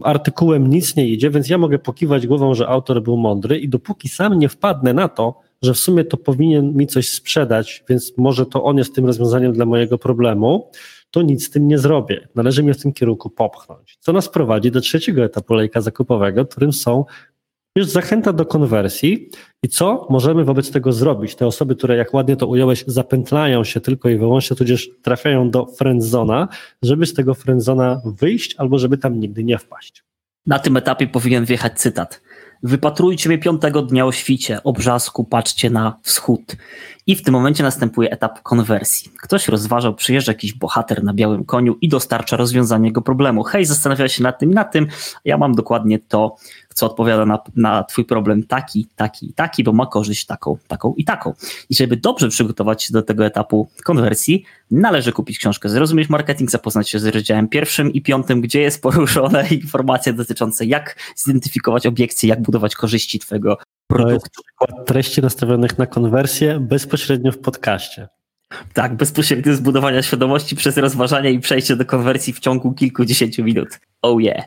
artykułem 0.02 0.66
nic 0.66 0.96
nie 0.96 1.08
idzie, 1.08 1.30
więc 1.30 1.48
ja 1.48 1.58
mogę 1.58 1.78
pokiwać 1.78 2.26
głową, 2.26 2.54
że 2.54 2.68
autor 2.68 3.02
był 3.02 3.16
mądry 3.16 3.58
i 3.58 3.68
dopóki 3.68 4.08
sam 4.08 4.38
nie 4.38 4.48
wpadnę 4.48 4.94
na 4.94 5.08
to, 5.08 5.40
że 5.62 5.74
w 5.74 5.78
sumie 5.78 6.04
to 6.04 6.16
powinien 6.16 6.74
mi 6.74 6.86
coś 6.86 7.08
sprzedać, 7.08 7.84
więc 7.88 8.12
może 8.18 8.46
to 8.46 8.64
on 8.64 8.78
jest 8.78 8.94
tym 8.94 9.06
rozwiązaniem 9.06 9.52
dla 9.52 9.66
mojego 9.66 9.98
problemu, 9.98 10.70
to 11.10 11.22
nic 11.22 11.46
z 11.46 11.50
tym 11.50 11.68
nie 11.68 11.78
zrobię. 11.78 12.28
Należy 12.34 12.62
mnie 12.62 12.74
w 12.74 12.82
tym 12.82 12.92
kierunku 12.92 13.30
popchnąć. 13.30 13.96
Co 14.00 14.12
nas 14.12 14.28
prowadzi 14.28 14.70
do 14.70 14.80
trzeciego 14.80 15.24
etapu 15.24 15.54
lejka 15.54 15.80
zakupowego, 15.80 16.46
którym 16.46 16.72
są 16.72 17.04
już 17.76 17.86
zachęta 17.86 18.32
do 18.32 18.46
konwersji 18.46 19.30
i 19.62 19.68
co 19.68 20.06
możemy 20.10 20.44
wobec 20.44 20.70
tego 20.70 20.92
zrobić? 20.92 21.34
Te 21.34 21.46
osoby, 21.46 21.76
które, 21.76 21.96
jak 21.96 22.14
ładnie 22.14 22.36
to 22.36 22.46
ująłeś, 22.46 22.84
zapętlają 22.86 23.64
się 23.64 23.80
tylko 23.80 24.08
i 24.08 24.16
wyłącznie, 24.16 24.56
tudzież 24.56 24.90
trafiają 25.02 25.50
do 25.50 25.66
friendzona, 25.66 26.48
żeby 26.82 27.06
z 27.06 27.14
tego 27.14 27.34
friendzona 27.34 28.00
wyjść 28.04 28.54
albo 28.58 28.78
żeby 28.78 28.98
tam 28.98 29.20
nigdy 29.20 29.44
nie 29.44 29.58
wpaść. 29.58 30.04
Na 30.46 30.58
tym 30.58 30.76
etapie 30.76 31.06
powinien 31.06 31.44
wjechać 31.44 31.80
cytat. 31.80 32.22
Wypatrujcie 32.62 33.28
mnie 33.28 33.38
piątego 33.38 33.82
dnia 33.82 34.06
o 34.06 34.12
świcie, 34.12 34.62
obrzasku, 34.62 35.24
patrzcie 35.24 35.70
na 35.70 35.98
wschód. 36.02 36.56
I 37.06 37.16
w 37.16 37.22
tym 37.22 37.34
momencie 37.34 37.62
następuje 37.62 38.10
etap 38.10 38.42
konwersji. 38.42 39.10
Ktoś 39.22 39.48
rozważał, 39.48 39.94
przyjeżdża 39.94 40.32
jakiś 40.32 40.54
bohater 40.54 41.04
na 41.04 41.14
białym 41.14 41.44
koniu 41.44 41.76
i 41.80 41.88
dostarcza 41.88 42.36
rozwiązanie 42.36 42.88
jego 42.88 43.02
problemu. 43.02 43.42
Hej, 43.42 43.64
zastanawia 43.64 44.08
się 44.08 44.22
nad 44.22 44.38
tym 44.38 44.50
i 44.50 44.54
nad 44.54 44.72
tym, 44.72 44.86
ja 45.24 45.38
mam 45.38 45.54
dokładnie 45.54 45.98
to, 45.98 46.36
co 46.74 46.86
odpowiada 46.86 47.26
na, 47.26 47.38
na 47.56 47.84
twój 47.84 48.04
problem 48.04 48.42
taki, 48.42 48.86
taki, 48.96 49.32
taki, 49.32 49.64
bo 49.64 49.72
ma 49.72 49.86
korzyść 49.86 50.26
taką, 50.26 50.56
taką 50.68 50.94
i 50.96 51.04
taką. 51.04 51.34
I 51.70 51.74
żeby 51.74 51.96
dobrze 51.96 52.28
przygotować 52.28 52.82
się 52.82 52.92
do 52.92 53.02
tego 53.02 53.26
etapu 53.26 53.68
konwersji, 53.84 54.44
należy 54.70 55.12
kupić 55.12 55.38
książkę 55.38 55.68
Zrozumieć 55.68 56.08
Marketing, 56.08 56.50
zapoznać 56.50 56.90
się 56.90 56.98
z 56.98 57.06
rozdziałem 57.06 57.48
pierwszym 57.48 57.92
i 57.92 58.02
piątym, 58.02 58.40
gdzie 58.40 58.60
jest 58.60 58.82
poruszone 58.82 59.48
informacje 59.62 60.12
dotyczące 60.12 60.66
jak 60.66 60.96
zidentyfikować 61.16 61.86
obiekcje, 61.86 62.28
jak 62.28 62.42
budować 62.42 62.74
korzyści 62.74 63.18
twojego 63.18 63.58
produktu. 63.94 64.42
przykład 64.42 64.86
treści 64.86 65.22
nastawionych 65.22 65.78
na 65.78 65.86
konwersję 65.86 66.60
bezpośrednio 66.60 67.32
w 67.32 67.38
podcaście. 67.38 68.08
Tak, 68.72 68.96
bezpośrednio 68.96 69.54
zbudowania 69.54 70.02
świadomości 70.02 70.56
przez 70.56 70.76
rozważanie 70.76 71.30
i 71.30 71.40
przejście 71.40 71.76
do 71.76 71.84
konwersji 71.84 72.32
w 72.32 72.40
ciągu 72.40 72.72
kilkudziesięciu 72.72 73.44
minut. 73.44 73.80
Oh 74.02 74.22
yeah. 74.22 74.44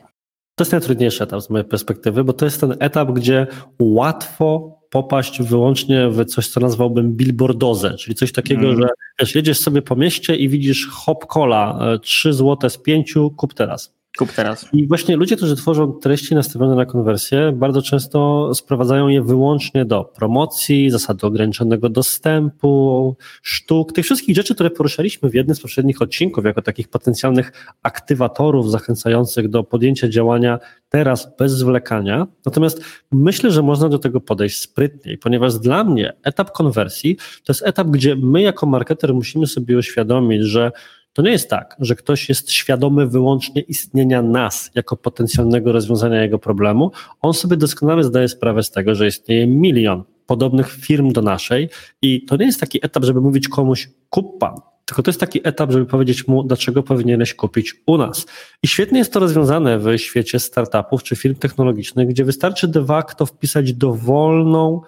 To 0.54 0.64
jest 0.64 0.72
najtrudniejszy 0.72 1.24
etap 1.24 1.40
z 1.40 1.50
mojej 1.50 1.68
perspektywy, 1.68 2.24
bo 2.24 2.32
to 2.32 2.44
jest 2.44 2.60
ten 2.60 2.76
etap, 2.80 3.10
gdzie 3.10 3.46
łatwo 3.78 4.76
popaść 4.90 5.42
wyłącznie 5.42 6.08
w 6.08 6.24
coś, 6.24 6.48
co 6.48 6.60
nazwałbym 6.60 7.12
billboardozę, 7.12 7.94
czyli 7.94 8.14
coś 8.14 8.32
takiego, 8.32 8.66
mm. 8.66 8.80
że 8.80 8.88
wiesz, 9.20 9.34
jedziesz 9.34 9.58
sobie 9.58 9.82
po 9.82 9.96
mieście 9.96 10.36
i 10.36 10.48
widzisz 10.48 10.88
hop 10.88 11.26
cola, 11.26 11.78
3 12.02 12.32
złote 12.32 12.70
z 12.70 12.78
5, 12.78 13.14
kup 13.36 13.54
teraz. 13.54 13.95
Kup 14.16 14.32
teraz. 14.32 14.68
I 14.72 14.86
właśnie 14.86 15.16
ludzie, 15.16 15.36
którzy 15.36 15.56
tworzą 15.56 15.92
treści 15.92 16.34
nastawione 16.34 16.74
na 16.74 16.86
konwersję, 16.86 17.52
bardzo 17.54 17.82
często 17.82 18.50
sprowadzają 18.54 19.08
je 19.08 19.22
wyłącznie 19.22 19.84
do 19.84 20.04
promocji, 20.04 20.90
zasady 20.90 21.26
ograniczonego 21.26 21.88
dostępu, 21.88 23.16
sztuk, 23.42 23.92
tych 23.92 24.04
wszystkich 24.04 24.36
rzeczy, 24.36 24.54
które 24.54 24.70
poruszaliśmy 24.70 25.30
w 25.30 25.34
jednym 25.34 25.56
z 25.56 25.60
poprzednich 25.60 26.02
odcinków, 26.02 26.44
jako 26.44 26.62
takich 26.62 26.88
potencjalnych 26.88 27.52
aktywatorów 27.82 28.70
zachęcających 28.70 29.48
do 29.48 29.64
podjęcia 29.64 30.08
działania 30.08 30.58
teraz 30.88 31.36
bez 31.38 31.52
zwlekania. 31.52 32.26
Natomiast 32.46 32.84
myślę, 33.12 33.50
że 33.50 33.62
można 33.62 33.88
do 33.88 33.98
tego 33.98 34.20
podejść 34.20 34.60
sprytniej, 34.60 35.18
ponieważ 35.18 35.58
dla 35.58 35.84
mnie 35.84 36.12
etap 36.22 36.50
konwersji 36.50 37.16
to 37.16 37.52
jest 37.52 37.62
etap, 37.66 37.86
gdzie 37.86 38.16
my 38.16 38.42
jako 38.42 38.66
marketer 38.66 39.14
musimy 39.14 39.46
sobie 39.46 39.78
uświadomić, 39.78 40.42
że 40.42 40.72
to 41.16 41.22
nie 41.22 41.30
jest 41.30 41.50
tak, 41.50 41.76
że 41.80 41.94
ktoś 41.94 42.28
jest 42.28 42.50
świadomy 42.50 43.06
wyłącznie 43.06 43.62
istnienia 43.62 44.22
nas 44.22 44.70
jako 44.74 44.96
potencjalnego 44.96 45.72
rozwiązania 45.72 46.22
jego 46.22 46.38
problemu. 46.38 46.90
On 47.20 47.34
sobie 47.34 47.56
doskonale 47.56 48.04
zdaje 48.04 48.28
sprawę 48.28 48.62
z 48.62 48.70
tego, 48.70 48.94
że 48.94 49.06
istnieje 49.06 49.46
milion 49.46 50.02
podobnych 50.26 50.72
firm 50.72 51.12
do 51.12 51.22
naszej 51.22 51.68
i 52.02 52.24
to 52.24 52.36
nie 52.36 52.46
jest 52.46 52.60
taki 52.60 52.86
etap, 52.86 53.04
żeby 53.04 53.20
mówić 53.20 53.48
komuś 53.48 53.88
kup 54.10 54.38
pan, 54.38 54.54
tylko 54.84 55.02
to 55.02 55.10
jest 55.10 55.20
taki 55.20 55.48
etap, 55.48 55.72
żeby 55.72 55.86
powiedzieć 55.86 56.28
mu, 56.28 56.42
dlaczego 56.42 56.82
powinieneś 56.82 57.34
kupić 57.34 57.74
u 57.86 57.98
nas. 57.98 58.26
I 58.62 58.68
świetnie 58.68 58.98
jest 58.98 59.12
to 59.12 59.20
rozwiązane 59.20 59.78
w 59.78 59.98
świecie 59.98 60.38
startupów 60.38 61.02
czy 61.02 61.16
firm 61.16 61.34
technologicznych, 61.34 62.08
gdzie 62.08 62.24
wystarczy 62.24 62.68
de 62.68 62.84
facto 62.84 63.26
wpisać 63.26 63.72
dowolną 63.72 64.80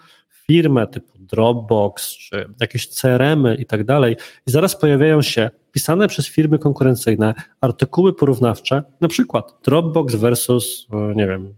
firmę 0.51 0.87
typu 0.87 1.19
Dropbox, 1.19 2.17
czy 2.17 2.49
jakieś 2.61 2.89
CRM-y 2.89 3.55
i 3.55 3.67
tak 3.67 3.85
dalej, 3.85 4.17
i 4.47 4.51
zaraz 4.51 4.77
pojawiają 4.77 5.23
się 5.23 5.51
pisane 5.73 6.09
przez 6.09 6.29
firmy 6.29 6.59
konkurencyjne 6.59 7.35
artykuły 7.61 8.13
porównawcze, 8.13 8.83
na 9.01 9.09
przykład 9.09 9.59
Dropbox 9.65 10.15
versus, 10.15 10.87
e, 10.93 11.15
nie 11.15 11.27
wiem, 11.27 11.55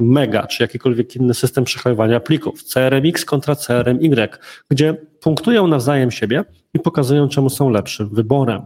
Mega, 0.00 0.46
czy 0.46 0.62
jakikolwiek 0.62 1.16
inny 1.16 1.34
system 1.34 1.64
przechowywania 1.64 2.20
plików, 2.20 2.62
CRMX 2.62 3.24
kontra 3.24 3.56
CRMY, 3.56 4.28
gdzie 4.70 4.94
punktują 5.20 5.66
nawzajem 5.66 6.10
siebie 6.10 6.44
i 6.74 6.78
pokazują, 6.80 7.28
czemu 7.28 7.50
są 7.50 7.70
lepszym 7.70 8.08
wyborem. 8.08 8.62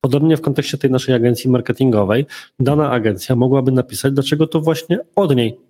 Podobnie 0.00 0.36
w 0.36 0.40
kontekście 0.40 0.78
tej 0.78 0.90
naszej 0.90 1.14
agencji 1.14 1.50
marketingowej, 1.50 2.26
dana 2.58 2.90
agencja 2.90 3.36
mogłaby 3.36 3.72
napisać, 3.72 4.12
dlaczego 4.12 4.46
to 4.46 4.60
właśnie 4.60 4.98
od 5.16 5.36
niej 5.36 5.60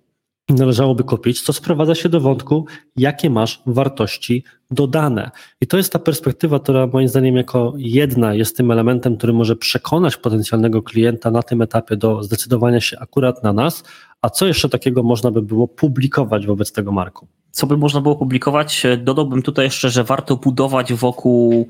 należałoby 0.49 1.03
kupić, 1.03 1.41
co 1.41 1.53
sprowadza 1.53 1.95
się 1.95 2.09
do 2.09 2.19
wątku, 2.19 2.65
jakie 2.97 3.29
masz 3.29 3.61
wartości 3.65 4.43
dodane. 4.71 5.31
I 5.61 5.67
to 5.67 5.77
jest 5.77 5.93
ta 5.93 5.99
perspektywa, 5.99 6.59
która 6.59 6.87
moim 6.87 7.07
zdaniem 7.07 7.35
jako 7.35 7.73
jedna 7.77 8.33
jest 8.33 8.57
tym 8.57 8.71
elementem, 8.71 9.17
który 9.17 9.33
może 9.33 9.55
przekonać 9.55 10.17
potencjalnego 10.17 10.81
klienta 10.81 11.31
na 11.31 11.43
tym 11.43 11.61
etapie 11.61 11.97
do 11.97 12.23
zdecydowania 12.23 12.81
się 12.81 12.99
akurat 12.99 13.43
na 13.43 13.53
nas, 13.53 13.83
a 14.21 14.29
co 14.29 14.47
jeszcze 14.47 14.69
takiego 14.69 15.03
można 15.03 15.31
by 15.31 15.41
było 15.41 15.67
publikować 15.67 16.45
wobec 16.45 16.71
tego 16.71 16.91
marku? 16.91 17.27
Co 17.51 17.67
by 17.67 17.77
można 17.77 18.01
było 18.01 18.15
publikować? 18.15 18.83
Dodałbym 18.97 19.41
tutaj 19.41 19.65
jeszcze, 19.65 19.89
że 19.89 20.03
warto 20.03 20.35
budować 20.35 20.93
wokół 20.93 21.67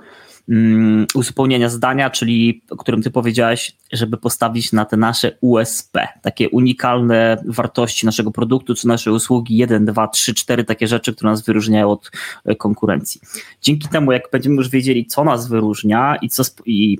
Uzupełnienia 1.13 1.69
zdania, 1.69 2.09
czyli 2.09 2.61
o 2.69 2.77
którym 2.77 3.01
ty 3.01 3.11
powiedziałeś, 3.11 3.75
żeby 3.93 4.17
postawić 4.17 4.71
na 4.71 4.85
te 4.85 4.97
nasze 4.97 5.31
USP, 5.41 6.07
takie 6.21 6.49
unikalne 6.49 7.43
wartości 7.45 8.05
naszego 8.05 8.31
produktu, 8.31 8.75
czy 8.75 8.87
naszej 8.87 9.13
usługi, 9.13 9.57
1, 9.57 9.85
2, 9.85 10.07
3, 10.07 10.33
4 10.33 10.63
takie 10.63 10.87
rzeczy, 10.87 11.13
które 11.15 11.31
nas 11.31 11.45
wyróżniają 11.45 11.91
od 11.91 12.11
e, 12.45 12.55
konkurencji. 12.55 13.21
Dzięki 13.61 13.87
temu, 13.87 14.11
jak 14.11 14.23
będziemy 14.31 14.55
już 14.55 14.69
wiedzieli, 14.69 15.05
co 15.05 15.23
nas 15.23 15.47
wyróżnia 15.47 16.15
i 16.21 16.29
co 16.29 16.43
i 16.65 16.97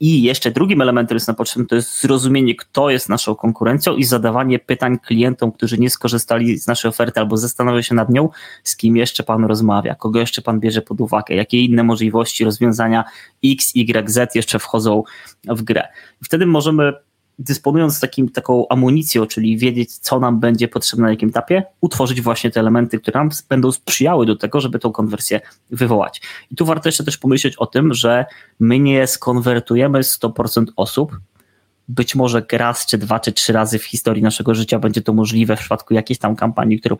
i 0.00 0.22
jeszcze 0.22 0.50
drugim 0.50 0.80
elementem 0.80 1.16
jest 1.16 1.28
na 1.28 1.34
potrzebny, 1.34 1.66
to 1.66 1.74
jest 1.74 2.00
zrozumienie, 2.00 2.54
kto 2.54 2.90
jest 2.90 3.08
naszą 3.08 3.34
konkurencją 3.34 3.96
i 3.96 4.04
zadawanie 4.04 4.58
pytań 4.58 4.98
klientom, 4.98 5.52
którzy 5.52 5.78
nie 5.78 5.90
skorzystali 5.90 6.58
z 6.58 6.66
naszej 6.66 6.88
oferty 6.88 7.20
albo 7.20 7.36
zastanawiają 7.36 7.82
się 7.82 7.94
nad 7.94 8.10
nią, 8.10 8.28
z 8.64 8.76
kim 8.76 8.96
jeszcze 8.96 9.22
pan 9.22 9.44
rozmawia, 9.44 9.94
kogo 9.94 10.20
jeszcze 10.20 10.42
pan 10.42 10.60
bierze 10.60 10.82
pod 10.82 11.00
uwagę, 11.00 11.34
jakie 11.34 11.64
inne 11.64 11.82
możliwości 11.82 12.44
rozwiązania 12.44 13.04
X, 13.44 13.72
Y, 13.74 14.10
Z 14.10 14.34
jeszcze 14.34 14.58
wchodzą 14.58 15.02
w 15.48 15.62
grę. 15.62 15.88
I 16.22 16.24
wtedy 16.24 16.46
możemy 16.46 16.92
dysponując 17.40 18.00
takim, 18.00 18.28
taką 18.28 18.68
amunicją, 18.68 19.26
czyli 19.26 19.58
wiedzieć, 19.58 19.96
co 19.96 20.20
nam 20.20 20.40
będzie 20.40 20.68
potrzebne 20.68 21.04
na 21.04 21.10
jakim 21.10 21.28
etapie, 21.28 21.62
utworzyć 21.80 22.20
właśnie 22.20 22.50
te 22.50 22.60
elementy, 22.60 22.98
które 22.98 23.20
nam 23.20 23.30
będą 23.48 23.72
sprzyjały 23.72 24.26
do 24.26 24.36
tego, 24.36 24.60
żeby 24.60 24.78
tą 24.78 24.92
konwersję 24.92 25.40
wywołać. 25.70 26.22
I 26.50 26.56
tu 26.56 26.66
warto 26.66 26.88
jeszcze 26.88 27.04
też 27.04 27.18
pomyśleć 27.18 27.56
o 27.56 27.66
tym, 27.66 27.94
że 27.94 28.24
my 28.60 28.78
nie 28.78 29.06
skonwertujemy 29.06 30.00
100% 30.00 30.64
osób, 30.76 31.16
być 31.90 32.14
może 32.14 32.42
raz, 32.52 32.86
czy 32.86 32.98
dwa, 32.98 33.20
czy 33.20 33.32
trzy 33.32 33.52
razy 33.52 33.78
w 33.78 33.84
historii 33.84 34.22
naszego 34.22 34.54
życia 34.54 34.78
będzie 34.78 35.02
to 35.02 35.12
możliwe 35.12 35.56
w 35.56 35.60
przypadku 35.60 35.94
jakiejś 35.94 36.18
tam 36.18 36.36
kampanii, 36.36 36.80
którą 36.80 36.96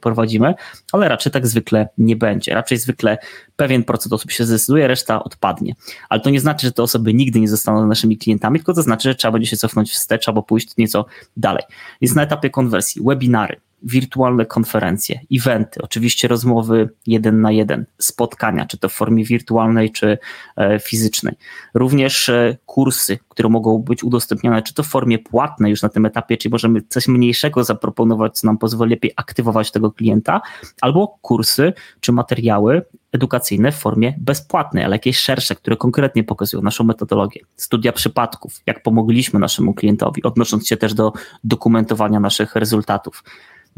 prowadzimy, 0.00 0.54
ale 0.92 1.08
raczej 1.08 1.32
tak 1.32 1.46
zwykle 1.46 1.88
nie 1.98 2.16
będzie. 2.16 2.54
Raczej 2.54 2.78
zwykle 2.78 3.18
pewien 3.56 3.84
procent 3.84 4.12
osób 4.12 4.30
się 4.30 4.44
zdecyduje, 4.44 4.88
reszta 4.88 5.24
odpadnie. 5.24 5.74
Ale 6.08 6.20
to 6.20 6.30
nie 6.30 6.40
znaczy, 6.40 6.66
że 6.66 6.72
te 6.72 6.82
osoby 6.82 7.14
nigdy 7.14 7.40
nie 7.40 7.48
zostaną 7.48 7.86
naszymi 7.86 8.18
klientami, 8.18 8.58
tylko 8.58 8.74
to 8.74 8.82
znaczy, 8.82 9.08
że 9.08 9.14
trzeba 9.14 9.32
będzie 9.32 9.50
się 9.50 9.56
cofnąć 9.56 9.90
wstecz 9.90 10.28
albo 10.28 10.42
pójść 10.42 10.76
nieco 10.76 11.06
dalej. 11.36 11.62
Jest 12.00 12.16
na 12.16 12.22
etapie 12.22 12.50
konwersji, 12.50 13.02
webinary. 13.04 13.60
Wirtualne 13.82 14.46
konferencje, 14.46 15.20
eventy, 15.32 15.82
oczywiście 15.82 16.28
rozmowy 16.28 16.90
jeden 17.06 17.40
na 17.40 17.52
jeden, 17.52 17.86
spotkania, 17.98 18.66
czy 18.66 18.78
to 18.78 18.88
w 18.88 18.92
formie 18.92 19.24
wirtualnej, 19.24 19.92
czy 19.92 20.18
e, 20.56 20.78
fizycznej. 20.78 21.34
Również 21.74 22.28
e, 22.28 22.56
kursy, 22.66 23.18
które 23.28 23.48
mogą 23.48 23.78
być 23.78 24.04
udostępnione, 24.04 24.62
czy 24.62 24.74
to 24.74 24.82
w 24.82 24.86
formie 24.86 25.18
płatnej 25.18 25.70
już 25.70 25.82
na 25.82 25.88
tym 25.88 26.06
etapie, 26.06 26.36
czy 26.36 26.50
możemy 26.50 26.82
coś 26.88 27.08
mniejszego 27.08 27.64
zaproponować, 27.64 28.38
co 28.38 28.46
nam 28.46 28.58
pozwoli 28.58 28.90
lepiej 28.90 29.12
aktywować 29.16 29.70
tego 29.70 29.92
klienta, 29.92 30.40
albo 30.80 31.18
kursy, 31.22 31.72
czy 32.00 32.12
materiały 32.12 32.82
edukacyjne 33.12 33.72
w 33.72 33.76
formie 33.76 34.14
bezpłatnej, 34.18 34.84
ale 34.84 34.94
jakieś 34.94 35.18
szersze, 35.18 35.54
które 35.54 35.76
konkretnie 35.76 36.24
pokazują 36.24 36.62
naszą 36.62 36.84
metodologię. 36.84 37.40
Studia 37.56 37.92
przypadków, 37.92 38.60
jak 38.66 38.82
pomogliśmy 38.82 39.40
naszemu 39.40 39.74
klientowi, 39.74 40.22
odnosząc 40.22 40.68
się 40.68 40.76
też 40.76 40.94
do 40.94 41.12
dokumentowania 41.44 42.20
naszych 42.20 42.54
rezultatów 42.54 43.24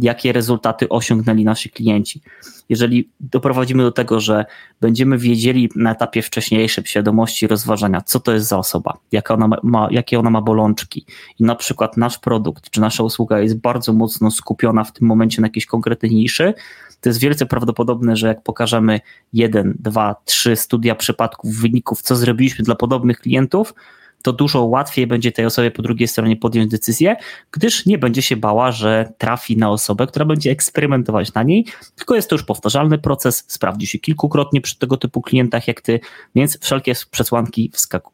jakie 0.03 0.33
rezultaty 0.33 0.89
osiągnęli 0.89 1.45
nasi 1.45 1.71
klienci. 1.71 2.23
Jeżeli 2.69 3.11
doprowadzimy 3.21 3.83
do 3.83 3.93
tego, 3.93 4.21
że 4.21 4.45
będziemy 4.81 5.19
wiedzieli 5.19 5.71
na 5.77 5.93
etapie 5.93 6.23
wcześniejszym 6.23 6.85
świadomości 6.85 7.47
rozważania, 7.47 8.01
co 8.01 8.21
to 8.21 8.33
jest 8.33 8.49
za 8.49 8.59
osoba, 8.59 8.99
ona 9.29 9.49
ma, 9.63 9.89
jakie 9.91 10.19
ona 10.19 10.31
ma 10.31 10.43
bolączki 10.43 11.07
i 11.39 11.45
na 11.45 11.55
przykład 11.55 11.97
nasz 11.97 12.19
produkt 12.19 12.71
czy 12.71 12.81
nasza 12.81 13.03
usługa 13.03 13.41
jest 13.41 13.59
bardzo 13.59 13.93
mocno 13.93 14.31
skupiona 14.31 14.85
w 14.85 14.93
tym 14.93 15.09
momencie 15.09 15.41
na 15.41 15.47
jakiejś 15.47 15.67
konkretnej 15.67 16.15
niszy, 16.15 16.55
to 17.01 17.09
jest 17.09 17.21
wielce 17.21 17.47
prawdopodobne, 17.47 18.17
że 18.17 18.27
jak 18.29 18.43
pokażemy 18.43 19.01
jeden, 19.33 19.75
dwa, 19.79 20.17
trzy 20.25 20.57
studia 20.57 20.95
przypadków, 20.95 21.55
wyników, 21.55 22.03
co 22.03 22.17
zrobiliśmy 22.17 22.65
dla 22.65 22.75
podobnych 22.75 23.21
klientów, 23.21 23.75
to 24.23 24.33
dużo 24.33 24.65
łatwiej 24.65 25.07
będzie 25.07 25.33
tej 25.33 25.47
osobie 25.47 25.71
po 25.71 25.83
drugiej 25.83 26.09
stronie 26.09 26.37
podjąć 26.37 26.71
decyzję, 26.71 27.17
gdyż 27.51 27.87
nie 27.87 27.99
będzie 27.99 28.23
się 28.23 28.37
bała, 28.37 28.73
że 28.73 29.13
trafi 29.19 29.57
na 29.57 29.71
osobę, 29.71 30.07
która 30.07 30.25
będzie 30.25 30.51
eksperymentować 30.51 31.35
na 31.35 31.43
niej, 31.43 31.67
tylko 31.97 32.15
jest 32.15 32.31
to 32.31 32.35
już 32.35 32.45
powtarzalny 32.45 32.99
proces, 32.99 33.45
sprawdzi 33.47 33.87
się 33.87 33.99
kilkukrotnie 33.99 34.61
przy 34.61 34.79
tego 34.79 34.97
typu 34.97 35.23
klientach 35.23 35.69
jak 35.69 35.81
ty, 35.81 36.01
więc 36.35 36.59
wszelkie 36.61 36.95
przesłanki 37.11 37.71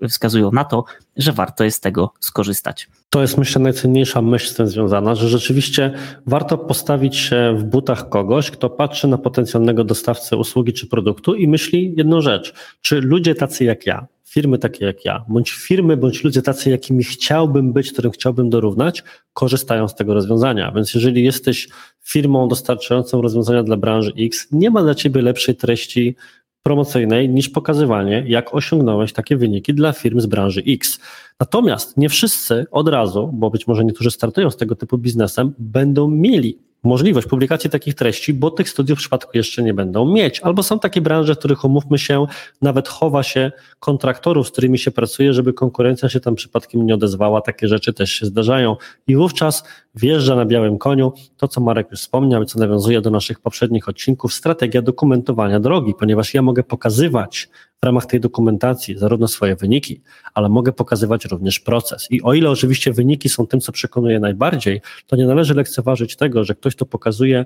wskazują 0.08 0.50
na 0.52 0.64
to, 0.64 0.84
że 1.16 1.32
warto 1.32 1.64
jest 1.64 1.76
z 1.76 1.80
tego 1.80 2.12
skorzystać. 2.20 2.88
To 3.10 3.20
jest 3.20 3.38
myślę 3.38 3.62
najcenniejsza 3.62 4.22
myśl 4.22 4.48
z 4.48 4.54
tym 4.54 4.66
związana, 4.66 5.14
że 5.14 5.28
rzeczywiście 5.28 5.92
warto 6.26 6.58
postawić 6.58 7.16
się 7.16 7.54
w 7.58 7.64
butach 7.64 8.08
kogoś, 8.08 8.50
kto 8.50 8.70
patrzy 8.70 9.08
na 9.08 9.18
potencjalnego 9.18 9.84
dostawcę 9.84 10.36
usługi 10.36 10.72
czy 10.72 10.86
produktu 10.86 11.34
i 11.34 11.48
myśli 11.48 11.94
jedną 11.96 12.20
rzecz, 12.20 12.54
czy 12.80 13.00
ludzie 13.00 13.34
tacy 13.34 13.64
jak 13.64 13.86
ja, 13.86 14.06
firmy 14.28 14.58
takie 14.58 14.84
jak 14.84 15.04
ja, 15.04 15.24
bądź 15.28 15.50
firmy, 15.50 15.96
bądź 15.96 16.24
ludzie 16.24 16.42
tacy, 16.42 16.70
jakimi 16.70 17.04
chciałbym 17.04 17.72
być, 17.72 17.92
którym 17.92 18.12
chciałbym 18.12 18.50
dorównać, 18.50 19.04
korzystają 19.32 19.88
z 19.88 19.94
tego 19.94 20.14
rozwiązania. 20.14 20.72
Więc 20.72 20.94
jeżeli 20.94 21.24
jesteś 21.24 21.68
firmą 22.04 22.48
dostarczającą 22.48 23.22
rozwiązania 23.22 23.62
dla 23.62 23.76
branży 23.76 24.12
X, 24.18 24.48
nie 24.52 24.70
ma 24.70 24.82
dla 24.82 24.94
ciebie 24.94 25.22
lepszej 25.22 25.56
treści 25.56 26.16
promocyjnej 26.62 27.28
niż 27.28 27.48
pokazywanie, 27.48 28.24
jak 28.26 28.54
osiągnąłeś 28.54 29.12
takie 29.12 29.36
wyniki 29.36 29.74
dla 29.74 29.92
firm 29.92 30.20
z 30.20 30.26
branży 30.26 30.62
X. 30.66 31.00
Natomiast 31.40 31.96
nie 31.96 32.08
wszyscy 32.08 32.66
od 32.70 32.88
razu, 32.88 33.30
bo 33.32 33.50
być 33.50 33.66
może 33.66 33.84
niektórzy 33.84 34.10
startują 34.10 34.50
z 34.50 34.56
tego 34.56 34.76
typu 34.76 34.98
biznesem, 34.98 35.54
będą 35.58 36.08
mieli 36.08 36.58
możliwość 36.82 37.26
publikacji 37.26 37.70
takich 37.70 37.94
treści, 37.94 38.34
bo 38.34 38.50
tych 38.50 38.68
studiów 38.68 38.98
w 38.98 39.00
przypadku 39.00 39.30
jeszcze 39.34 39.62
nie 39.62 39.74
będą 39.74 40.12
mieć. 40.12 40.40
Albo 40.40 40.62
są 40.62 40.78
takie 40.78 41.00
branże, 41.00 41.34
w 41.34 41.38
których 41.38 41.64
umówmy 41.64 41.98
się, 41.98 42.26
nawet 42.62 42.88
chowa 42.88 43.22
się 43.22 43.52
kontraktorów, 43.80 44.48
z 44.48 44.50
którymi 44.50 44.78
się 44.78 44.90
pracuje, 44.90 45.32
żeby 45.32 45.52
konkurencja 45.52 46.08
się 46.08 46.20
tam 46.20 46.34
przypadkiem 46.34 46.86
nie 46.86 46.94
odezwała. 46.94 47.40
Takie 47.40 47.68
rzeczy 47.68 47.92
też 47.92 48.12
się 48.12 48.26
zdarzają. 48.26 48.76
I 49.06 49.16
wówczas 49.16 49.64
wjeżdża 49.94 50.36
na 50.36 50.44
białym 50.44 50.78
koniu 50.78 51.12
to, 51.36 51.48
co 51.48 51.60
Marek 51.60 51.90
już 51.90 52.00
wspomniał 52.00 52.44
co 52.44 52.58
nawiązuje 52.58 53.00
do 53.00 53.10
naszych 53.10 53.40
poprzednich 53.40 53.88
odcinków, 53.88 54.34
strategia 54.34 54.82
dokumentowania 54.82 55.60
drogi, 55.60 55.94
ponieważ 55.98 56.34
ja 56.34 56.42
mogę 56.42 56.62
pokazywać 56.62 57.48
w 57.82 57.86
ramach 57.86 58.06
tej 58.06 58.20
dokumentacji 58.20 58.98
zarówno 58.98 59.28
swoje 59.28 59.56
wyniki, 59.56 60.02
ale 60.34 60.48
mogę 60.48 60.72
pokazywać 60.72 61.24
również 61.24 61.60
proces. 61.60 62.06
I 62.10 62.22
o 62.22 62.34
ile 62.34 62.50
oczywiście 62.50 62.92
wyniki 62.92 63.28
są 63.28 63.46
tym, 63.46 63.60
co 63.60 63.72
przekonuje 63.72 64.20
najbardziej, 64.20 64.80
to 65.06 65.16
nie 65.16 65.26
należy 65.26 65.54
lekceważyć 65.54 66.16
tego, 66.16 66.44
że 66.44 66.54
ktoś 66.54 66.76
to 66.76 66.86
pokazuje 66.86 67.44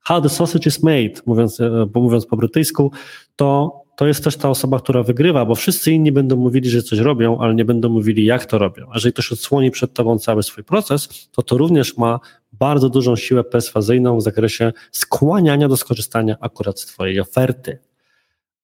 how 0.00 0.20
the 0.20 0.28
sausage 0.28 0.66
is 0.66 0.82
made, 0.82 1.14
mówiąc, 1.26 1.60
e, 1.60 1.86
mówiąc 1.94 2.26
po 2.26 2.36
brytyjsku, 2.36 2.92
to 3.36 3.80
to 3.96 4.06
jest 4.06 4.24
też 4.24 4.36
ta 4.36 4.50
osoba, 4.50 4.78
która 4.78 5.02
wygrywa, 5.02 5.44
bo 5.44 5.54
wszyscy 5.54 5.92
inni 5.92 6.12
będą 6.12 6.36
mówili, 6.36 6.70
że 6.70 6.82
coś 6.82 6.98
robią, 6.98 7.38
ale 7.38 7.54
nie 7.54 7.64
będą 7.64 7.88
mówili, 7.88 8.24
jak 8.24 8.46
to 8.46 8.58
robią. 8.58 8.86
A 8.90 8.94
jeżeli 8.94 9.12
ktoś 9.12 9.32
odsłoni 9.32 9.70
przed 9.70 9.94
tobą 9.94 10.18
cały 10.18 10.42
swój 10.42 10.64
proces, 10.64 11.28
to 11.32 11.42
to 11.42 11.56
również 11.56 11.96
ma 11.96 12.20
bardzo 12.52 12.88
dużą 12.88 13.16
siłę 13.16 13.44
perswazyjną 13.44 14.16
w 14.16 14.22
zakresie 14.22 14.72
skłaniania 14.92 15.68
do 15.68 15.76
skorzystania 15.76 16.36
akurat 16.40 16.80
z 16.80 16.86
twojej 16.86 17.20
oferty. 17.20 17.78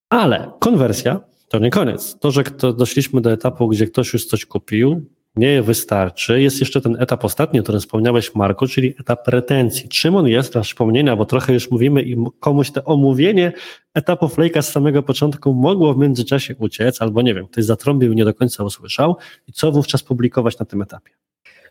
Ale 0.09 0.51
konwersja 0.59 1.21
to 1.49 1.59
nie 1.59 1.71
koniec. 1.71 2.19
To, 2.19 2.31
że 2.31 2.43
doszliśmy 2.77 3.21
do 3.21 3.33
etapu, 3.33 3.69
gdzie 3.69 3.87
ktoś 3.87 4.13
już 4.13 4.27
coś 4.27 4.47
kupił, 4.47 5.07
nie 5.37 5.63
wystarczy. 5.63 6.43
Jest 6.43 6.61
jeszcze 6.61 6.81
ten 6.81 6.97
etap 7.03 7.25
ostatni, 7.25 7.61
o 7.61 7.63
którym 7.63 7.81
wspomniałeś, 7.81 8.35
Marku, 8.35 8.67
czyli 8.67 8.95
etap 9.01 9.29
retencji. 9.29 9.89
Czym 9.89 10.17
on 10.17 10.27
jest 10.27 10.53
dla 10.53 10.63
przypomnienia, 10.63 11.17
bo 11.17 11.25
trochę 11.25 11.53
już 11.53 11.71
mówimy 11.71 12.03
i 12.03 12.17
komuś 12.41 12.71
to 12.71 12.85
omówienie 12.85 13.53
etapu 13.95 14.27
Flake'a 14.27 14.63
z 14.63 14.69
samego 14.69 15.03
początku 15.03 15.55
mogło 15.55 15.95
w 15.95 15.99
międzyczasie 15.99 16.55
uciec, 16.59 17.03
albo 17.03 17.23
nie 17.23 17.35
wiem, 17.35 17.47
ktoś 17.47 17.65
zatrąbił 17.65 18.13
nie 18.13 18.25
do 18.25 18.35
końca 18.35 18.65
usłyszał. 18.65 19.17
I 19.49 19.53
co 19.53 19.73
wówczas 19.73 20.03
publikować 20.03 20.59
na 20.59 20.67
tym 20.67 20.83
etapie? 20.83 21.11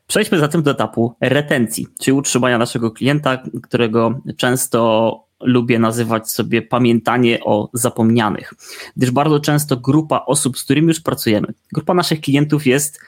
Przejdźmy 0.07 0.39
zatem 0.39 0.63
do 0.63 0.71
etapu 0.71 1.15
retencji, 1.21 1.87
czyli 2.01 2.17
utrzymania 2.17 2.57
naszego 2.57 2.91
klienta, 2.91 3.43
którego 3.63 4.21
często 4.37 5.24
lubię 5.45 5.79
nazywać 5.79 6.31
sobie 6.31 6.61
pamiętanie 6.61 7.39
o 7.43 7.69
zapomnianych, 7.73 8.53
gdyż 8.97 9.11
bardzo 9.11 9.39
często 9.39 9.77
grupa 9.77 10.23
osób, 10.25 10.57
z 10.57 10.63
którymi 10.63 10.87
już 10.87 10.99
pracujemy, 10.99 11.47
grupa 11.73 11.93
naszych 11.93 12.21
klientów 12.21 12.67
jest 12.67 12.99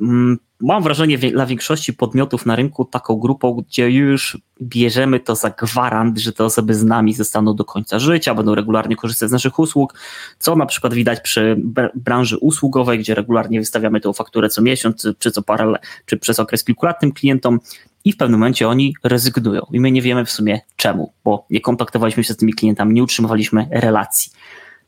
mm, 0.00 0.38
mam 0.60 0.82
wrażenie 0.82 1.18
dla 1.18 1.46
większości 1.46 1.92
podmiotów 1.92 2.46
na 2.46 2.56
rynku 2.56 2.84
taką 2.84 3.16
grupą, 3.16 3.54
gdzie 3.54 3.90
już 3.90 4.38
bierzemy 4.62 5.20
to 5.20 5.34
za 5.34 5.50
gwarant, 5.50 6.18
że 6.18 6.32
te 6.32 6.44
osoby 6.44 6.74
z 6.74 6.84
nami 6.84 7.14
zostaną 7.14 7.54
do 7.54 7.64
końca 7.64 7.98
życia, 7.98 8.34
będą 8.34 8.54
regularnie 8.54 8.96
korzystać 8.96 9.28
z 9.28 9.32
naszych 9.32 9.58
usług, 9.58 9.94
co 10.38 10.56
na 10.56 10.66
przykład 10.66 10.94
widać 10.94 11.20
przy 11.20 11.62
branży 11.94 12.38
usługowej, 12.38 12.98
gdzie 12.98 13.14
regularnie 13.14 13.60
wystawiamy 13.60 14.00
tę 14.00 14.12
fakturę 14.12 14.48
co 14.48 14.62
miesiąc, 14.62 15.06
czy 15.18 15.30
co 15.30 15.42
parę, 15.42 15.74
czy 16.06 16.16
przez 16.16 16.40
okres 16.40 16.64
kilku 16.64 16.86
lat 16.86 17.00
tym 17.00 17.12
klientom 17.12 17.60
i 18.08 18.12
w 18.12 18.16
pewnym 18.16 18.40
momencie 18.40 18.68
oni 18.68 18.94
rezygnują 19.04 19.62
i 19.72 19.80
my 19.80 19.90
nie 19.90 20.02
wiemy 20.02 20.24
w 20.24 20.30
sumie 20.30 20.60
czemu, 20.76 21.12
bo 21.24 21.46
nie 21.50 21.60
kontaktowaliśmy 21.60 22.24
się 22.24 22.34
z 22.34 22.36
tymi 22.36 22.54
klientami, 22.54 22.94
nie 22.94 23.02
utrzymywaliśmy 23.02 23.68
relacji. 23.70 24.32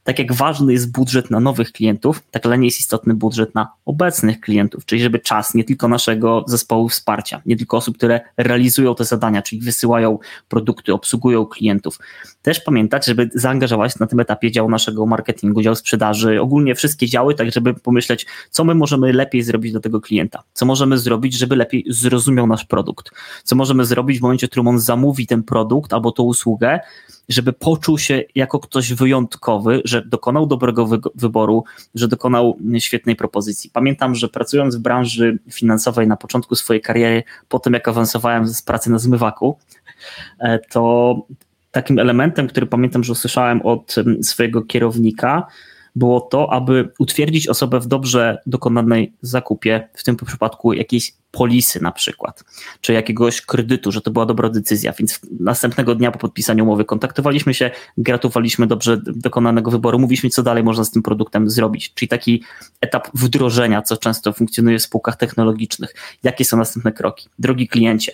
Tak 0.04 0.18
jak 0.18 0.32
ważny 0.32 0.72
jest 0.72 0.92
budżet 0.92 1.30
na 1.30 1.40
nowych 1.40 1.72
klientów, 1.72 2.22
tak 2.30 2.42
dla 2.42 2.56
niej 2.56 2.66
jest 2.66 2.80
istotny 2.80 3.14
budżet 3.14 3.54
na 3.54 3.72
obecnych 3.84 4.40
klientów, 4.40 4.84
czyli 4.84 5.02
żeby 5.02 5.18
czas 5.18 5.54
nie 5.54 5.64
tylko 5.64 5.88
naszego 5.88 6.44
zespołu 6.48 6.88
wsparcia, 6.88 7.42
nie 7.46 7.56
tylko 7.56 7.76
osób, 7.76 7.96
które 7.96 8.20
realizują 8.36 8.94
te 8.94 9.04
zadania, 9.04 9.42
czyli 9.42 9.62
wysyłają 9.62 10.18
produkty, 10.48 10.94
obsługują 10.94 11.46
klientów. 11.46 11.98
Też 12.42 12.60
pamiętać, 12.60 13.06
żeby 13.06 13.30
zaangażować 13.34 13.98
na 13.98 14.06
tym 14.06 14.20
etapie 14.20 14.50
dział 14.50 14.70
naszego 14.70 15.06
marketingu, 15.06 15.62
dział 15.62 15.74
sprzedaży, 15.74 16.40
ogólnie 16.40 16.74
wszystkie 16.74 17.06
działy, 17.06 17.34
tak 17.34 17.52
żeby 17.52 17.74
pomyśleć, 17.74 18.26
co 18.50 18.64
my 18.64 18.74
możemy 18.74 19.12
lepiej 19.12 19.42
zrobić 19.42 19.72
dla 19.72 19.80
tego 19.80 20.00
klienta, 20.00 20.42
co 20.52 20.66
możemy 20.66 20.98
zrobić, 20.98 21.34
żeby 21.34 21.56
lepiej 21.56 21.84
zrozumiał 21.88 22.46
nasz 22.46 22.64
produkt, 22.64 23.10
co 23.44 23.56
możemy 23.56 23.84
zrobić 23.84 24.18
w 24.18 24.22
momencie, 24.22 24.46
w 24.46 24.50
którym 24.50 24.68
on 24.68 24.80
zamówi 24.80 25.26
ten 25.26 25.42
produkt 25.42 25.92
albo 25.92 26.12
tą 26.12 26.22
usługę, 26.22 26.80
żeby 27.30 27.52
poczuł 27.52 27.98
się 27.98 28.22
jako 28.34 28.58
ktoś 28.58 28.92
wyjątkowy, 28.92 29.82
że 29.84 30.02
dokonał 30.06 30.46
dobrego 30.46 30.88
wyboru, 31.14 31.64
że 31.94 32.08
dokonał 32.08 32.58
świetnej 32.78 33.16
propozycji. 33.16 33.70
Pamiętam, 33.70 34.14
że 34.14 34.28
pracując 34.28 34.76
w 34.76 34.80
branży 34.80 35.38
finansowej 35.50 36.06
na 36.06 36.16
początku 36.16 36.54
swojej 36.54 36.82
kariery, 36.82 37.22
po 37.48 37.58
tym 37.58 37.72
jak 37.72 37.88
awansowałem 37.88 38.48
z 38.48 38.62
pracy 38.62 38.90
na 38.90 38.98
zmywaku, 38.98 39.58
e, 40.40 40.58
to 40.58 41.16
takim 41.70 41.98
elementem, 41.98 42.48
który 42.48 42.66
pamiętam, 42.66 43.04
że 43.04 43.12
usłyszałem 43.12 43.62
od 43.62 43.94
swojego 44.22 44.62
kierownika, 44.62 45.46
było 45.96 46.20
to, 46.20 46.52
aby 46.52 46.88
utwierdzić 46.98 47.48
osobę 47.48 47.80
w 47.80 47.86
dobrze 47.86 48.38
dokonanej 48.46 49.12
zakupie, 49.22 49.88
w 49.94 50.04
tym 50.04 50.16
przypadku 50.16 50.72
jakiejś 50.72 51.14
polisy 51.30 51.82
na 51.82 51.92
przykład, 51.92 52.44
czy 52.80 52.92
jakiegoś 52.92 53.40
kredytu, 53.40 53.92
że 53.92 54.00
to 54.00 54.10
była 54.10 54.26
dobra 54.26 54.48
decyzja, 54.48 54.92
więc 54.92 55.20
następnego 55.40 55.94
dnia 55.94 56.12
po 56.12 56.18
podpisaniu 56.18 56.64
umowy 56.64 56.84
kontaktowaliśmy 56.84 57.54
się, 57.54 57.70
gratulowaliśmy 57.98 58.66
dobrze 58.66 59.00
dokonanego 59.06 59.70
wyboru, 59.70 59.98
mówiliśmy 59.98 60.30
co 60.30 60.42
dalej 60.42 60.64
można 60.64 60.84
z 60.84 60.90
tym 60.90 61.02
produktem 61.02 61.50
zrobić, 61.50 61.94
czyli 61.94 62.08
taki 62.08 62.42
etap 62.80 63.08
wdrożenia, 63.14 63.82
co 63.82 63.96
często 63.96 64.32
funkcjonuje 64.32 64.78
w 64.78 64.82
spółkach 64.82 65.16
technologicznych, 65.16 65.94
jakie 66.22 66.44
są 66.44 66.56
następne 66.56 66.92
kroki. 66.92 67.28
Drogi 67.38 67.68
kliencie, 67.68 68.12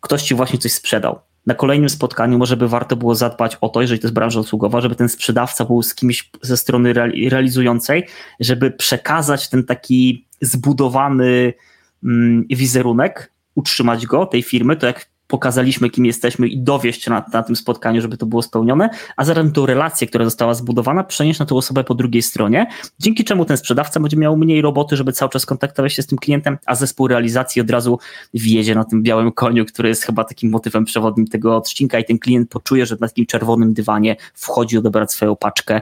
ktoś 0.00 0.22
ci 0.22 0.34
właśnie 0.34 0.58
coś 0.58 0.72
sprzedał, 0.72 1.20
na 1.46 1.54
kolejnym 1.54 1.90
spotkaniu 1.90 2.38
może 2.38 2.56
by 2.56 2.68
warto 2.68 2.96
było 2.96 3.14
zadbać 3.14 3.56
o 3.60 3.68
to, 3.68 3.80
jeżeli 3.80 4.00
to 4.00 4.06
jest 4.06 4.14
branża 4.14 4.40
usługowa, 4.40 4.80
żeby 4.80 4.94
ten 4.94 5.08
sprzedawca 5.08 5.64
był 5.64 5.82
z 5.82 5.94
kimś 5.94 6.30
ze 6.42 6.56
strony 6.56 6.92
realizującej, 7.30 8.06
żeby 8.40 8.70
przekazać 8.70 9.48
ten 9.48 9.64
taki 9.64 10.26
zbudowany 10.40 11.52
mm, 12.04 12.44
wizerunek, 12.50 13.32
utrzymać 13.54 14.06
go, 14.06 14.26
tej 14.26 14.42
firmy, 14.42 14.76
to 14.76 14.86
jak 14.86 15.06
pokazaliśmy, 15.30 15.90
kim 15.90 16.06
jesteśmy 16.06 16.48
i 16.48 16.58
dowieść 16.58 17.06
na, 17.06 17.24
na 17.32 17.42
tym 17.42 17.56
spotkaniu, 17.56 18.00
żeby 18.00 18.16
to 18.16 18.26
było 18.26 18.42
spełnione, 18.42 18.90
a 19.16 19.24
zarazem 19.24 19.52
tą 19.52 19.66
relację, 19.66 20.06
która 20.06 20.24
została 20.24 20.54
zbudowana, 20.54 21.04
przenieść 21.04 21.40
na 21.40 21.46
tą 21.46 21.56
osobę 21.56 21.84
po 21.84 21.94
drugiej 21.94 22.22
stronie, 22.22 22.66
dzięki 22.98 23.24
czemu 23.24 23.44
ten 23.44 23.56
sprzedawca 23.56 24.00
będzie 24.00 24.16
miał 24.16 24.36
mniej 24.36 24.62
roboty, 24.62 24.96
żeby 24.96 25.12
cały 25.12 25.30
czas 25.30 25.46
kontaktować 25.46 25.92
się 25.92 26.02
z 26.02 26.06
tym 26.06 26.18
klientem, 26.18 26.58
a 26.66 26.74
zespół 26.74 27.08
realizacji 27.08 27.62
od 27.62 27.70
razu 27.70 27.98
wjedzie 28.34 28.74
na 28.74 28.84
tym 28.84 29.02
białym 29.02 29.32
koniu, 29.32 29.64
który 29.64 29.88
jest 29.88 30.02
chyba 30.02 30.24
takim 30.24 30.50
motywem 30.50 30.84
przewodnim 30.84 31.26
tego 31.26 31.56
odcinka 31.56 31.98
i 31.98 32.04
ten 32.04 32.18
klient 32.18 32.50
poczuje, 32.50 32.86
że 32.86 32.96
na 33.00 33.08
takim 33.08 33.26
czerwonym 33.26 33.74
dywanie 33.74 34.16
wchodzi 34.34 34.78
odebrać 34.78 35.12
swoją 35.12 35.36
paczkę, 35.36 35.80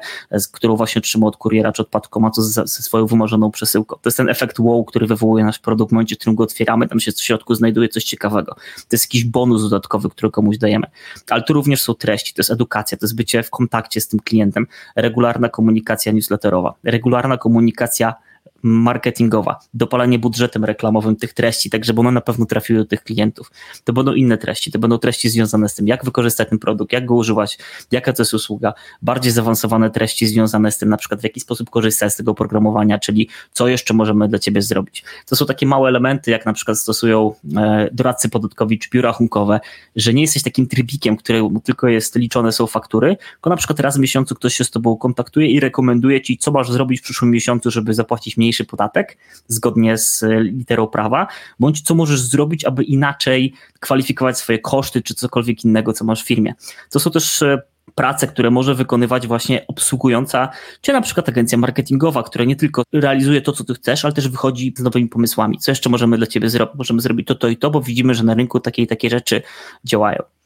którą 0.53 0.77
właśnie 0.77 1.03
trzyma 1.03 1.27
od 1.27 1.37
kuriera 1.37 1.73
czy 1.73 1.83
od 1.83 1.89
paczkomatu 1.89 2.43
ze 2.43 2.67
swoją 2.67 3.07
wymarzoną 3.07 3.51
przesyłką. 3.51 3.97
To 3.97 4.09
jest 4.09 4.17
ten 4.17 4.29
efekt 4.29 4.61
wow, 4.61 4.85
który 4.85 5.07
wywołuje 5.07 5.45
nasz 5.45 5.59
produkt 5.59 5.91
w 5.91 5.93
momencie, 5.93 6.17
w 6.17 6.19
którym 6.19 6.35
go 6.35 6.45
otwieramy, 6.45 6.89
tam 6.89 7.01
się 7.01 7.13
w 7.13 7.23
środku 7.23 7.55
znajduje 7.55 7.89
coś 7.89 8.05
ciekawego. 8.05 8.55
To 8.55 8.89
jest 8.93 9.05
jakiś 9.05 9.25
bonus 9.39 9.63
dodatkowy, 9.63 10.11
który 10.11 10.31
komuś 10.31 10.59
dajemy. 10.59 10.87
Ale 11.31 11.43
tu 11.43 11.53
również 11.53 11.83
są 11.83 11.95
treści, 11.95 12.35
to 12.35 12.41
jest 12.41 12.51
edukacja, 12.51 12.99
to 12.99 13.05
jest 13.07 13.17
bycie 13.17 13.43
w 13.43 13.51
kontakcie 13.51 14.01
z 14.01 14.09
tym 14.09 14.21
klientem, 14.21 14.67
regularna 14.97 15.49
komunikacja 15.49 16.13
newsletterowa, 16.13 16.75
regularna 16.85 17.37
komunikacja 17.37 18.15
marketingowa, 18.63 19.59
dopalanie 19.75 20.19
budżetem 20.19 20.65
reklamowym 20.65 21.17
tych 21.17 21.33
treści, 21.33 21.71
tak 21.71 21.85
żeby 21.85 22.01
one 22.01 22.13
na 22.13 22.21
pewno 22.21 22.47
trafiły 22.47 22.79
do 22.79 22.85
tych 22.85 23.03
klientów. 23.03 23.51
To 23.85 23.93
będą 23.93 24.13
inne 24.13 24.39
treści, 24.39 24.73
to 24.73 24.79
będą 24.79 24.99
treści 24.99 25.29
związane 25.29 25.69
z 25.69 25.75
tym, 25.75 25.89
jak 25.89 26.05
wykorzystać 26.05 26.49
ten 26.49 26.59
produkt, 26.59 26.93
jak 26.93 27.07
go 27.07 27.15
używać, 27.15 27.59
jaka 27.91 28.13
to 28.13 28.23
jest 28.23 28.35
usługa, 28.35 28.75
bardziej 29.03 29.33
zaawansowane 29.33 29.91
treści 29.91 30.27
związane 30.27 30.73
z 30.73 30.79
tym, 30.79 30.89
na 30.89 30.97
przykład 30.97 31.21
w 31.21 31.25
jaki 31.25 31.41
sposób 31.41 31.71
korzystać 31.71 32.13
z 32.13 32.17
tego 32.17 32.31
oprogramowania, 32.31 32.99
czyli 32.99 33.29
co 33.53 33.69
jeszcze 33.69 33.95
możemy 33.95 34.29
dla 34.29 34.39
ciebie 34.39 34.63
zrobić. 34.63 35.05
To 35.27 35.37
są 35.37 35.47
takie 35.47 35.67
małe 35.67 35.89
elementy, 35.89 36.31
jak 36.31 36.47
na 36.47 36.53
przykład 36.53 36.79
stosują 36.79 37.35
e, 37.57 37.89
doradcy 37.93 38.29
podatkowi 38.29 38.79
czy 38.79 38.91
biura 38.91 39.09
rachunkowe, 39.09 39.61
że 39.97 40.15
nie 40.15 40.23
jesteś 40.23 40.43
takim 40.43 40.67
trybikiem, 40.67 41.17
który 41.17 41.43
tylko 41.65 41.89
jest 41.89 42.17
liczone 42.17 42.53
są 42.53 42.67
faktury, 42.67 43.17
tylko 43.33 43.51
na 43.51 43.57
przykład 43.57 43.81
raz 43.81 43.97
w 43.97 44.01
miesiącu 44.01 44.35
ktoś 44.35 44.55
się 44.55 44.65
z 44.65 44.71
tobą 44.71 44.97
kontaktuje 44.97 45.47
i 45.47 45.61
rekomenduje 45.61 46.21
ci, 46.21 46.39
co 46.39 46.51
masz 46.51 46.71
zrobić 46.71 47.01
w 47.01 47.03
przyszłym 47.03 47.31
miesiącu, 47.31 47.71
żeby 47.71 47.95
zapłacić 47.95 48.37
mniej 48.37 48.48
mniejszy 48.49 48.65
podatek 48.65 49.19
zgodnie 49.47 49.99
z 49.99 50.25
literą 50.41 50.87
prawa, 50.87 51.27
bądź 51.61 51.81
co 51.81 51.95
możesz 51.95 52.21
zrobić, 52.21 52.65
aby 52.65 52.85
inaczej 52.85 53.55
kwalifikować 53.81 54.39
swoje 54.39 54.59
koszty 54.59 55.03
czy 55.03 55.15
cokolwiek 55.15 55.65
innego, 55.65 55.93
co 55.93 56.05
masz 56.05 56.25
w 56.25 56.27
firmie. 56.27 56.55
To 56.91 57.01
są 57.01 57.11
też 57.11 57.43
e, 57.43 57.63
prace, 57.95 58.27
które 58.27 58.51
może 58.51 58.75
wykonywać 58.75 59.27
właśnie 59.27 59.67
obsługująca 59.67 60.49
cię 60.83 60.93
na 60.93 61.01
przykład 61.01 61.29
agencja 61.29 61.59
marketingowa, 61.59 62.23
która 62.23 62.45
nie 62.45 62.57
tylko 62.57 62.83
realizuje 62.93 63.41
to, 63.41 63.53
co 63.53 63.65
ty 63.65 63.75
chcesz, 63.75 64.05
ale 64.05 64.15
też 64.15 64.29
wychodzi 64.29 64.75
z 64.77 64.83
nowymi 64.83 65.09
pomysłami. 65.09 65.59
Co 65.59 65.71
jeszcze 65.71 65.91
możemy 65.91 66.17
dla 66.17 66.27
ciebie 66.27 66.51
zrobić? 66.51 66.75
Możemy 66.79 67.01
zrobić 67.01 67.27
to, 67.27 67.35
to 67.35 67.49
i 67.49 67.57
to, 67.57 67.71
bo 67.71 67.81
widzimy, 67.81 68.15
że 68.15 68.25
na 68.25 68.35
rynku 68.35 68.61
takie 68.61 68.83
i 68.83 68.87
takie 68.87 69.11
rzeczy 69.11 69.43
działają. 69.85 70.38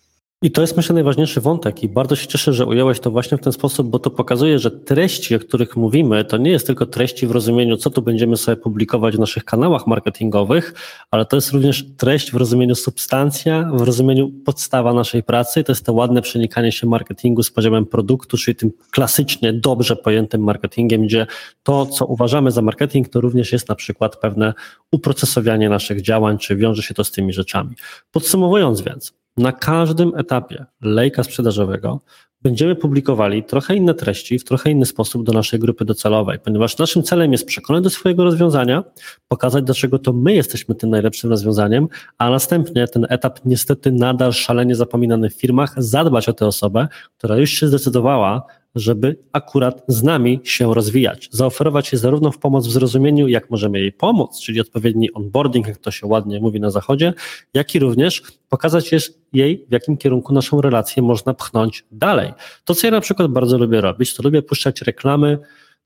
I 0.43 0.51
to 0.51 0.61
jest 0.61 0.77
myślę 0.77 0.95
najważniejszy 0.95 1.41
wątek 1.41 1.83
i 1.83 1.89
bardzo 1.89 2.17
się 2.17 2.27
cieszę, 2.27 2.53
że 2.53 2.67
ująłeś 2.67 3.01
to 3.01 3.11
właśnie 3.11 3.39
w 3.39 3.41
ten 3.41 3.53
sposób, 3.53 3.89
bo 3.89 3.99
to 3.99 4.11
pokazuje, 4.11 4.59
że 4.59 4.71
treści, 4.71 5.35
o 5.35 5.39
których 5.39 5.77
mówimy, 5.77 6.25
to 6.25 6.37
nie 6.37 6.51
jest 6.51 6.67
tylko 6.67 6.87
treści 6.87 7.27
w 7.27 7.31
rozumieniu, 7.31 7.77
co 7.77 7.91
tu 7.91 8.03
będziemy 8.03 8.37
sobie 8.37 8.57
publikować 8.57 9.17
w 9.17 9.19
naszych 9.19 9.45
kanałach 9.45 9.87
marketingowych, 9.87 10.75
ale 11.11 11.25
to 11.25 11.37
jest 11.37 11.53
również 11.53 11.85
treść 11.97 12.33
w 12.33 12.35
rozumieniu 12.35 12.75
substancja, 12.75 13.71
w 13.75 13.83
rozumieniu 13.83 14.31
podstawa 14.45 14.93
naszej 14.93 15.23
pracy. 15.23 15.65
To 15.65 15.73
jest 15.73 15.87
to 15.87 15.93
ładne 15.93 16.23
przenikanie 16.23 16.73
się 16.73 16.87
marketingu 16.87 17.43
z 17.43 17.51
poziomem 17.51 17.87
produktu, 17.87 18.37
czyli 18.37 18.55
tym 18.57 18.73
klasycznie 18.91 19.53
dobrze 19.53 19.97
pojętym 19.97 20.45
marketingiem, 20.45 21.03
gdzie 21.03 21.27
to, 21.63 21.87
co 21.87 22.07
uważamy 22.07 22.51
za 22.51 22.63
marketing, 22.63 23.09
to 23.09 23.21
również 23.21 23.53
jest 23.53 23.69
na 23.69 23.75
przykład 23.75 24.17
pewne 24.17 24.55
uprocesowianie 24.91 25.69
naszych 25.69 26.03
działań, 26.03 26.39
czy 26.39 26.57
wiąże 26.57 26.83
się 26.83 26.95
to 26.95 27.05
z 27.05 27.11
tymi 27.11 27.33
rzeczami. 27.33 27.77
Podsumowując 28.13 28.81
więc, 28.81 29.22
na 29.37 29.53
każdym 29.53 30.13
etapie 30.17 30.65
lejka 30.81 31.23
sprzedażowego 31.23 32.01
będziemy 32.43 32.77
publikowali 32.77 33.45
trochę 33.45 33.77
inne 33.77 33.95
treści 33.95 34.39
w 34.39 34.45
trochę 34.45 34.71
inny 34.71 34.87
sposób 34.87 35.25
do 35.25 35.33
naszej 35.33 35.61
grupy 35.61 35.85
docelowej, 35.85 36.39
ponieważ 36.39 36.79
naszym 36.79 37.03
celem 37.03 37.33
jest 37.33 37.47
przekonać 37.47 37.85
do 37.85 37.91
swojego 37.91 38.25
rozwiązania, 38.25 38.85
pokazać, 39.29 39.65
dlaczego 39.65 39.99
to 39.99 40.13
my 40.13 40.35
jesteśmy 40.35 40.75
tym 40.75 40.91
najlepszym 40.91 41.31
rozwiązaniem, 41.31 41.89
a 42.19 42.31
następnie 42.31 42.89
ten 42.89 43.07
etap 43.09 43.41
niestety 43.45 43.93
nadal 43.93 44.33
szalenie 44.33 44.75
zapominany 44.75 45.31
w 45.31 45.35
firmach, 45.35 45.75
zadbać 45.77 46.29
o 46.29 46.33
tę 46.33 46.47
osobę, 46.47 46.89
która 47.19 47.37
już 47.37 47.51
się 47.51 47.69
zdecydowała, 47.69 48.43
żeby 48.75 49.17
akurat 49.33 49.83
z 49.89 50.03
nami 50.03 50.41
się 50.45 50.75
rozwijać. 50.75 51.29
Zaoferować 51.33 51.93
jej 51.93 52.01
zarówno 52.01 52.31
w 52.31 52.39
pomoc 52.39 52.67
w 52.67 52.71
zrozumieniu, 52.71 53.29
jak 53.29 53.51
możemy 53.51 53.81
jej 53.81 53.93
pomóc, 53.93 54.41
czyli 54.41 54.61
odpowiedni 54.61 55.13
onboarding, 55.13 55.67
jak 55.67 55.79
to 55.79 55.91
się 55.91 56.07
ładnie 56.07 56.41
mówi 56.41 56.61
na 56.61 56.71
zachodzie, 56.71 57.15
jak 57.55 57.75
i 57.75 57.79
również 57.79 58.23
pokazać 58.49 58.91
jej, 59.33 59.65
w 59.69 59.73
jakim 59.73 59.97
kierunku 59.97 60.33
naszą 60.33 60.61
relację 60.61 61.03
można 61.03 61.35
pchnąć 61.35 61.85
dalej. 61.93 62.33
To, 62.65 62.75
co 62.75 62.87
ja 62.87 62.91
na 62.91 63.01
przykład 63.01 63.33
bardzo 63.33 63.59
lubię 63.59 63.81
robić, 63.81 64.15
to 64.15 64.23
lubię 64.23 64.43
puszczać 64.43 64.83
reklamy 64.83 65.39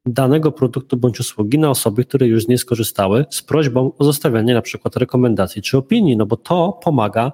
danego 0.07 0.53
produktu 0.53 0.97
bądź 0.97 1.21
usługi 1.21 1.59
na 1.59 1.71
osoby, 1.71 2.05
które 2.05 2.27
już 2.27 2.45
z 2.45 2.49
niej 2.49 2.59
skorzystały, 2.59 3.25
z 3.31 3.43
prośbą 3.43 3.93
o 3.99 4.05
zostawianie 4.05 4.55
na 4.55 4.63
przykład 4.63 4.97
rekomendacji 4.97 5.63
czy 5.63 5.79
opinii, 5.79 6.17
no 6.17 6.27
bo 6.27 6.37
to 6.37 6.81
pomaga 6.85 7.33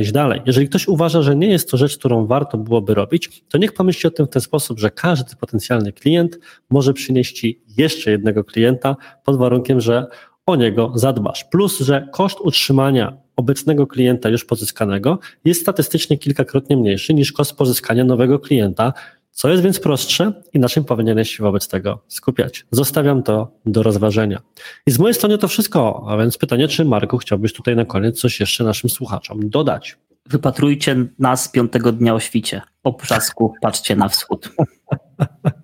iść 0.00 0.12
dalej. 0.12 0.40
Jeżeli 0.46 0.68
ktoś 0.68 0.88
uważa, 0.88 1.22
że 1.22 1.36
nie 1.36 1.48
jest 1.48 1.70
to 1.70 1.76
rzecz, 1.76 1.98
którą 1.98 2.26
warto 2.26 2.58
byłoby 2.58 2.94
robić, 2.94 3.44
to 3.48 3.58
niech 3.58 3.72
pomyśli 3.74 4.06
o 4.06 4.10
tym 4.10 4.26
w 4.26 4.30
ten 4.30 4.42
sposób, 4.42 4.78
że 4.78 4.90
każdy 4.90 5.36
potencjalny 5.36 5.92
klient 5.92 6.38
może 6.70 6.92
przynieść 6.92 7.40
Ci 7.40 7.62
jeszcze 7.78 8.10
jednego 8.10 8.44
klienta 8.44 8.96
pod 9.24 9.36
warunkiem, 9.38 9.80
że 9.80 10.06
o 10.46 10.56
niego 10.56 10.92
zadbasz. 10.94 11.44
Plus, 11.44 11.80
że 11.80 12.08
koszt 12.12 12.40
utrzymania 12.40 13.16
obecnego 13.36 13.86
klienta 13.86 14.28
już 14.28 14.44
pozyskanego 14.44 15.18
jest 15.44 15.60
statystycznie 15.60 16.18
kilkakrotnie 16.18 16.76
mniejszy 16.76 17.14
niż 17.14 17.32
koszt 17.32 17.56
pozyskania 17.56 18.04
nowego 18.04 18.38
klienta, 18.38 18.92
co 19.36 19.48
jest 19.48 19.62
więc 19.62 19.80
prostsze 19.80 20.32
i 20.52 20.58
na 20.58 20.68
czym 20.68 20.84
powinieneś 20.84 21.36
się 21.36 21.42
wobec 21.42 21.68
tego 21.68 22.02
skupiać? 22.08 22.66
Zostawiam 22.70 23.22
to 23.22 23.52
do 23.66 23.82
rozważenia. 23.82 24.40
I 24.86 24.90
z 24.90 24.98
mojej 24.98 25.14
strony 25.14 25.38
to 25.38 25.48
wszystko, 25.48 26.04
a 26.08 26.16
więc 26.16 26.38
pytanie, 26.38 26.68
czy 26.68 26.84
Marku 26.84 27.18
chciałbyś 27.18 27.52
tutaj 27.52 27.76
na 27.76 27.84
koniec 27.84 28.20
coś 28.20 28.40
jeszcze 28.40 28.64
naszym 28.64 28.90
słuchaczom 28.90 29.50
dodać? 29.50 29.98
Wypatrujcie 30.26 31.06
nas 31.18 31.48
piątego 31.48 31.92
dnia 31.92 32.14
o 32.14 32.20
świcie. 32.20 32.62
O 32.84 32.92
przasku 32.92 33.54
patrzcie 33.62 33.96
na 33.96 34.08
wschód. 34.08 34.50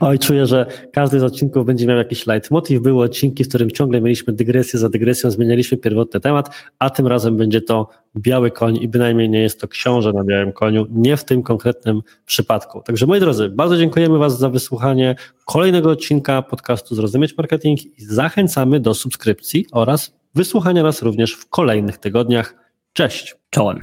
Oj, 0.00 0.18
czuję, 0.18 0.46
że 0.46 0.66
każdy 0.92 1.20
z 1.20 1.22
odcinków 1.22 1.66
będzie 1.66 1.86
miał 1.86 1.96
jakiś 1.96 2.26
leitmotiv. 2.26 2.80
Były 2.80 3.04
odcinki, 3.04 3.44
w 3.44 3.48
którym 3.48 3.70
ciągle 3.70 4.00
mieliśmy 4.00 4.32
dygresję 4.32 4.78
za 4.78 4.88
dygresją, 4.88 5.30
zmienialiśmy 5.30 5.78
pierwotny 5.78 6.20
temat, 6.20 6.50
a 6.78 6.90
tym 6.90 7.06
razem 7.06 7.36
będzie 7.36 7.60
to 7.60 7.88
biały 8.16 8.50
koń 8.50 8.76
i 8.76 8.88
bynajmniej 8.88 9.30
nie 9.30 9.40
jest 9.40 9.60
to 9.60 9.68
książę 9.68 10.12
na 10.12 10.24
białym 10.24 10.52
koniu, 10.52 10.86
nie 10.90 11.16
w 11.16 11.24
tym 11.24 11.42
konkretnym 11.42 12.02
przypadku. 12.26 12.82
Także 12.82 13.06
moi 13.06 13.20
drodzy, 13.20 13.48
bardzo 13.48 13.76
dziękujemy 13.76 14.18
Was 14.18 14.38
za 14.38 14.50
wysłuchanie 14.50 15.14
kolejnego 15.44 15.90
odcinka 15.90 16.42
podcastu 16.42 16.94
Zrozumieć 16.94 17.36
Marketing 17.36 17.98
i 17.98 18.04
zachęcamy 18.04 18.80
do 18.80 18.94
subskrypcji 18.94 19.66
oraz 19.72 20.14
wysłuchania 20.34 20.82
nas 20.82 21.02
również 21.02 21.32
w 21.32 21.48
kolejnych 21.48 21.98
tygodniach. 21.98 22.54
Cześć! 22.92 23.36
Czołem! 23.50 23.78